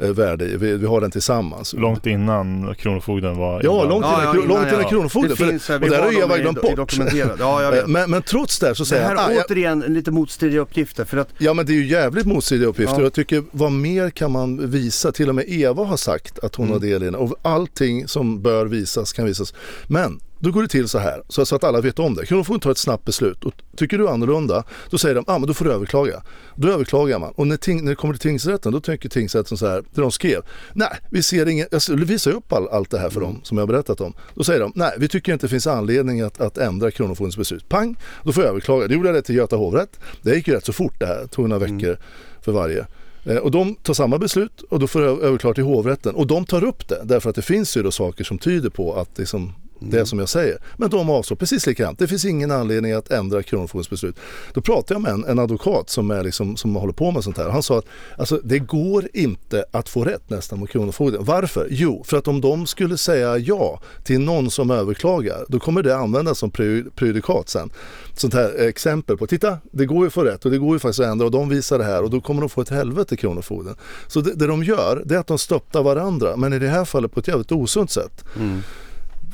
[0.05, 0.57] eh, värde i.
[0.57, 1.73] Vi, vi har den tillsammans.
[1.73, 4.89] Långt innan Kronofogden var Ja, långt innan, innan, långt innan ja.
[4.89, 5.29] Kronofogden.
[5.29, 6.75] Det För, finns, och där har Eva glömt bort.
[6.75, 7.35] dokumenterat.
[7.39, 10.11] Ja, Men, men trots det så Det säger här han, ah, är jag- återigen lite
[10.11, 12.97] motstridiga uppgifter för att Ja men det är ju jävligt motstridiga uppgifter.
[12.97, 13.03] Ja.
[13.03, 15.11] Jag tycker vad mer kan man visa?
[15.11, 18.41] Till och med Eva har sagt att hon har del i den och allting som
[18.41, 19.53] bör visas kan visas.
[19.87, 22.25] Men då går det till så här så, så att alla vet om det.
[22.25, 25.53] Kronofogden tar ett snabbt beslut och tycker du annorlunda då säger de ah, men då
[25.53, 26.23] får du överklaga.
[26.55, 29.67] Då överklagar man och när, ting, när det kommer till tingsrätten då tycker tingsrätten så
[29.67, 30.41] här, det de skrev,
[30.73, 33.57] nej vi ser inget, jag skulle visa upp all, allt det här för dem som
[33.57, 34.13] jag har berättat om.
[34.35, 37.69] Då säger de, nej vi tycker inte det finns anledning att, att ändra Kronofogdens beslut.
[37.69, 38.87] Pang, då får jag överklaga.
[38.87, 39.99] Det gjorde jag det till Göta hovrätt.
[40.21, 41.97] Det gick ju rätt så fort det här, det tog några veckor
[42.41, 42.85] för varje.
[43.25, 46.15] Eh, Och de tar samma beslut och då får jag överklaga till hovrätten.
[46.15, 48.93] Och de tar upp det därför att det finns ju då saker som tyder på
[48.95, 49.53] att liksom
[49.89, 50.57] det är som jag säger.
[50.77, 51.99] Men de avslår precis likadant.
[51.99, 54.15] Det finns ingen anledning att ändra Kronofogdens beslut.
[54.53, 57.37] Då pratade jag med en, en advokat som, är liksom, som håller på med sånt
[57.37, 57.49] här.
[57.49, 57.85] Han sa att
[58.17, 61.23] alltså, det går inte att få rätt nästan mot Kronofogden.
[61.23, 61.67] Varför?
[61.71, 65.97] Jo, för att om de skulle säga ja till någon som överklagar, då kommer det
[65.97, 66.51] användas som
[66.95, 67.69] prejudikat sen.
[68.13, 70.79] Sånt här exempel på, titta, det går ju att få rätt och det går ju
[70.79, 73.17] faktiskt att ändra och de visar det här och då kommer de få ett helvete
[73.17, 73.75] Kronofogden.
[74.07, 76.85] Så det, det de gör, det är att de stöttar varandra, men i det här
[76.85, 78.25] fallet på ett jävligt osunt sätt.
[78.35, 78.61] Mm.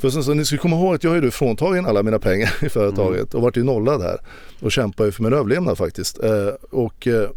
[0.02, 2.52] För sen, så, ni ska komma ihåg att jag är ju fråntagen alla mina pengar
[2.62, 4.18] i företaget och varit ju nollad här
[4.60, 6.18] och kämpar ju för min överlevnad faktiskt.
[6.24, 7.28] Eh, och eh,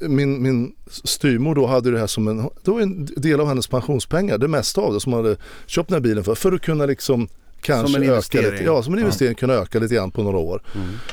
[0.00, 0.72] min, min
[1.04, 4.48] styrmor då hade det här som en, det var en del av hennes pensionspengar, det
[4.48, 5.36] mesta av det som hon hade
[5.66, 7.28] köpt den här bilen för, för att kunna liksom
[7.60, 9.04] kanske Som en öka lite, ja som en Ja.
[9.04, 10.62] investering kunna öka lite grann på några år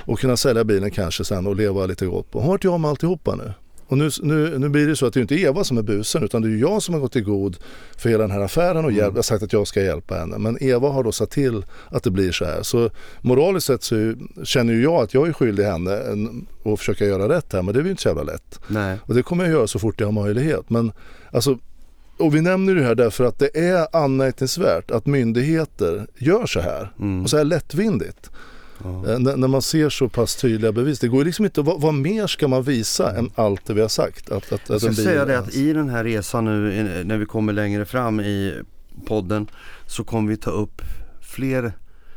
[0.05, 2.39] och kunna sälja bilen kanske sen och leva lite gott på.
[2.39, 3.53] Hon vart ju av med alltihopa nu.
[3.89, 6.23] Och nu, nu, nu blir det så att det är inte Eva som är busen
[6.23, 7.57] utan det är jag som har gått i god
[7.97, 10.37] för hela den här affären och hjälp, har sagt att jag ska hjälpa henne.
[10.37, 12.63] Men Eva har då sett till att det blir så här.
[12.63, 12.89] Så
[13.21, 14.13] moraliskt sett så
[14.43, 17.73] känner ju jag att jag är skyldig henne en- att försöka göra rätt här men
[17.73, 18.59] det är ju inte så jävla lätt.
[18.67, 18.97] Nej.
[19.05, 20.69] Och det kommer jag göra så fort jag har möjlighet.
[20.69, 20.91] Men
[21.31, 21.57] alltså,
[22.17, 26.91] och vi nämner det här därför att det är anmärkningsvärt att myndigheter gör så här.
[26.99, 27.23] Mm.
[27.23, 28.29] Och så här lättvindigt.
[28.83, 29.17] Ja.
[29.17, 30.99] När, man ser så pass tydliga bevis.
[30.99, 33.87] Det går liksom inte, vad, vad mer ska man visa än allt det vi har
[33.87, 34.31] sagt?
[34.31, 37.53] Att, att, Jag ska säga det att i den här resan nu när vi kommer
[37.53, 38.53] längre fram i
[39.05, 39.47] podden
[39.87, 40.81] så kommer vi ta upp
[41.21, 41.73] fler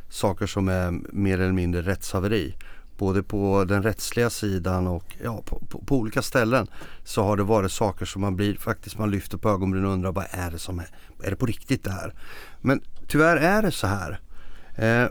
[0.09, 2.55] saker som är mer eller mindre rättshaveri.
[2.99, 6.67] Både på den rättsliga sidan och ja, på, på, på olika ställen
[7.05, 10.13] så har det varit saker som man blir faktiskt man lyfter på ögonbrynen och undrar
[10.13, 10.89] vad är det som är,
[11.23, 12.15] är det på riktigt det här?
[12.61, 14.21] Men tyvärr är det så här.
[14.77, 15.09] Eh,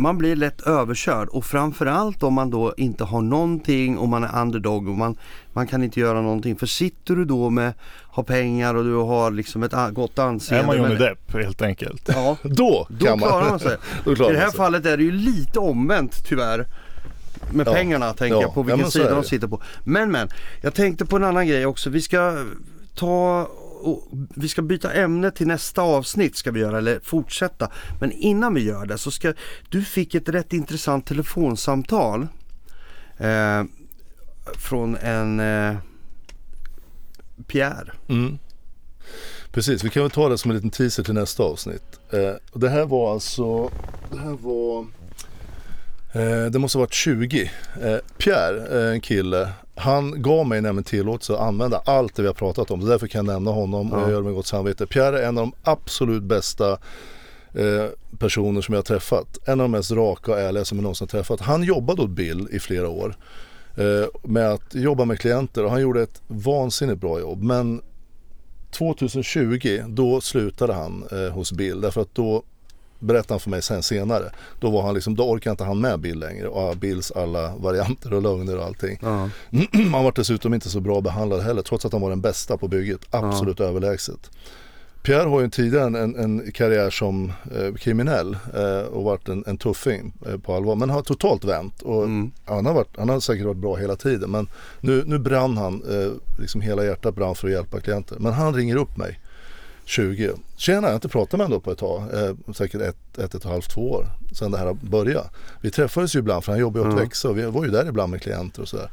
[0.00, 4.40] man blir lätt överkörd och framförallt om man då inte har någonting och man är
[4.42, 5.16] underdog och man,
[5.52, 6.56] man kan inte göra någonting.
[6.56, 7.72] För sitter du då med,
[8.12, 10.62] har pengar och du har liksom ett gott anseende.
[10.64, 12.08] Är man Johnny Depp helt enkelt?
[12.14, 13.28] Ja, Då då kan man.
[13.28, 13.76] klarar man sig.
[14.04, 16.66] Då I klarar det här fallet är det ju lite omvänt tyvärr.
[17.52, 17.72] Med Ja.
[17.72, 18.42] pengarna tänker Ja.
[18.42, 19.62] jag på Ja, vilken är sida de sitter på.
[19.84, 20.28] Men men,
[20.60, 21.90] jag tänkte på en annan grej också.
[21.90, 22.44] Vi ska
[22.94, 23.48] ta
[23.80, 27.70] och vi ska byta ämne till nästa avsnitt ska vi göra eller fortsätta.
[28.00, 29.32] Men innan vi gör det så ska
[29.68, 32.26] du fick ett rätt intressant telefonsamtal
[33.18, 33.64] eh,
[34.58, 35.76] från en eh,
[37.46, 37.92] Pierre.
[38.08, 38.38] Mm.
[39.52, 42.00] Precis, vi kan väl ta det som en liten teaser till nästa avsnitt.
[42.10, 43.70] Eh, och det här var alltså,
[44.10, 44.86] det här var,
[46.12, 47.50] eh, det måste ha varit 20.
[47.82, 49.48] Eh, Pierre, eh, en kille,
[49.80, 52.80] han gav mig nämligen tillåtelse att använda allt det vi har pratat om.
[52.82, 54.02] Så därför kan jag nämna honom och Ja.
[54.02, 54.86] jag gör det med gott samvete.
[54.86, 56.72] Pierre är en av de absolut bästa
[57.54, 57.86] eh,
[58.18, 59.38] personer som jag har träffat.
[59.44, 61.40] En av de mest raka och ärliga som jag någonsin har träffat.
[61.40, 63.16] Han jobbade åt Bill i flera år
[63.76, 67.42] eh, med att jobba med klienter och han gjorde ett vansinnigt bra jobb.
[67.42, 67.80] Men
[68.70, 72.42] 2020 då slutade han eh, hos Bill därför att då
[73.00, 74.30] berättade han för mig sen senare.
[74.60, 78.14] Då var han liksom, då orkade inte han med Bill längre och Bills alla varianter
[78.14, 78.98] och lögner och allting.
[79.02, 79.28] Ja.
[79.92, 82.68] han var dessutom inte så bra behandlad heller trots att han var den bästa på
[82.68, 83.00] bygget.
[83.10, 84.30] Absolut överlägset.
[85.02, 89.44] Pierre har ju tidigare en, en, en karriär som eh, kriminell eh, och varit en,
[89.46, 90.76] en tuffing eh, på allvar.
[90.76, 92.30] Men har totalt vänt och Mm.
[92.44, 94.30] han, har varit, han har säkert varit bra hela tiden.
[94.30, 94.48] Men
[94.80, 98.16] nu, nu brann han, eh, liksom hela hjärtat brann för att hjälpa klienter.
[98.18, 99.20] Men han ringer upp mig
[99.90, 100.32] 20.
[100.56, 102.02] Tjena, jag har inte pratat med honom på ett tag.
[102.14, 105.30] Eh, säkert ett, ett, ett och ett halvt, två år sedan det här började.
[105.60, 106.98] Vi träffades ju ibland för han jobbar åt Mm.
[106.98, 108.90] Växjö och vi var ju där ibland med klienter och sådär.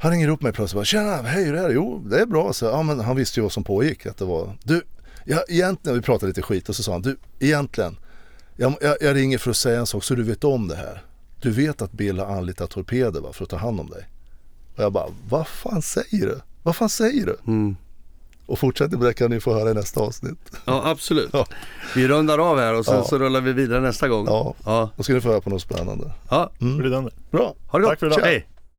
[0.00, 1.74] Han ringer upp mig plötsligt och bara Tjena, hej hur är det?
[1.74, 2.52] Jo, det är bra.
[2.52, 4.06] Så, ja, men han visste ju vad som pågick.
[4.06, 4.82] Att det var, du,
[5.24, 7.96] ja, egentligen, vi pratade lite skit och så sa han, du, egentligen,
[8.56, 11.02] jag, jag, jag ringer för att säga en sak så du vet om det här.
[11.40, 14.08] Du vet att Bill har anlitat torpeder va, för att ta hand om dig.
[14.76, 16.40] Och jag bara, vad fan säger du?
[16.62, 17.36] Vad fan säger du?
[17.46, 17.76] Mm.
[18.50, 20.38] Och fortsätt med det kan ni få höra i nästa avsnitt.
[20.64, 21.30] ja absolut.
[21.32, 21.46] Ja.
[21.94, 23.04] Vi rundar av här och sen Ja.
[23.04, 24.26] så rullar vi vidare nästa gång.
[24.26, 24.90] Ja, ja.
[24.96, 26.12] då ska ni få höra på något spännande.
[26.30, 26.50] ja.
[26.58, 27.10] Det?
[27.30, 27.90] Bra, Ha det gott.
[27.90, 28.20] Tack för idag.
[28.22, 28.46] Hej.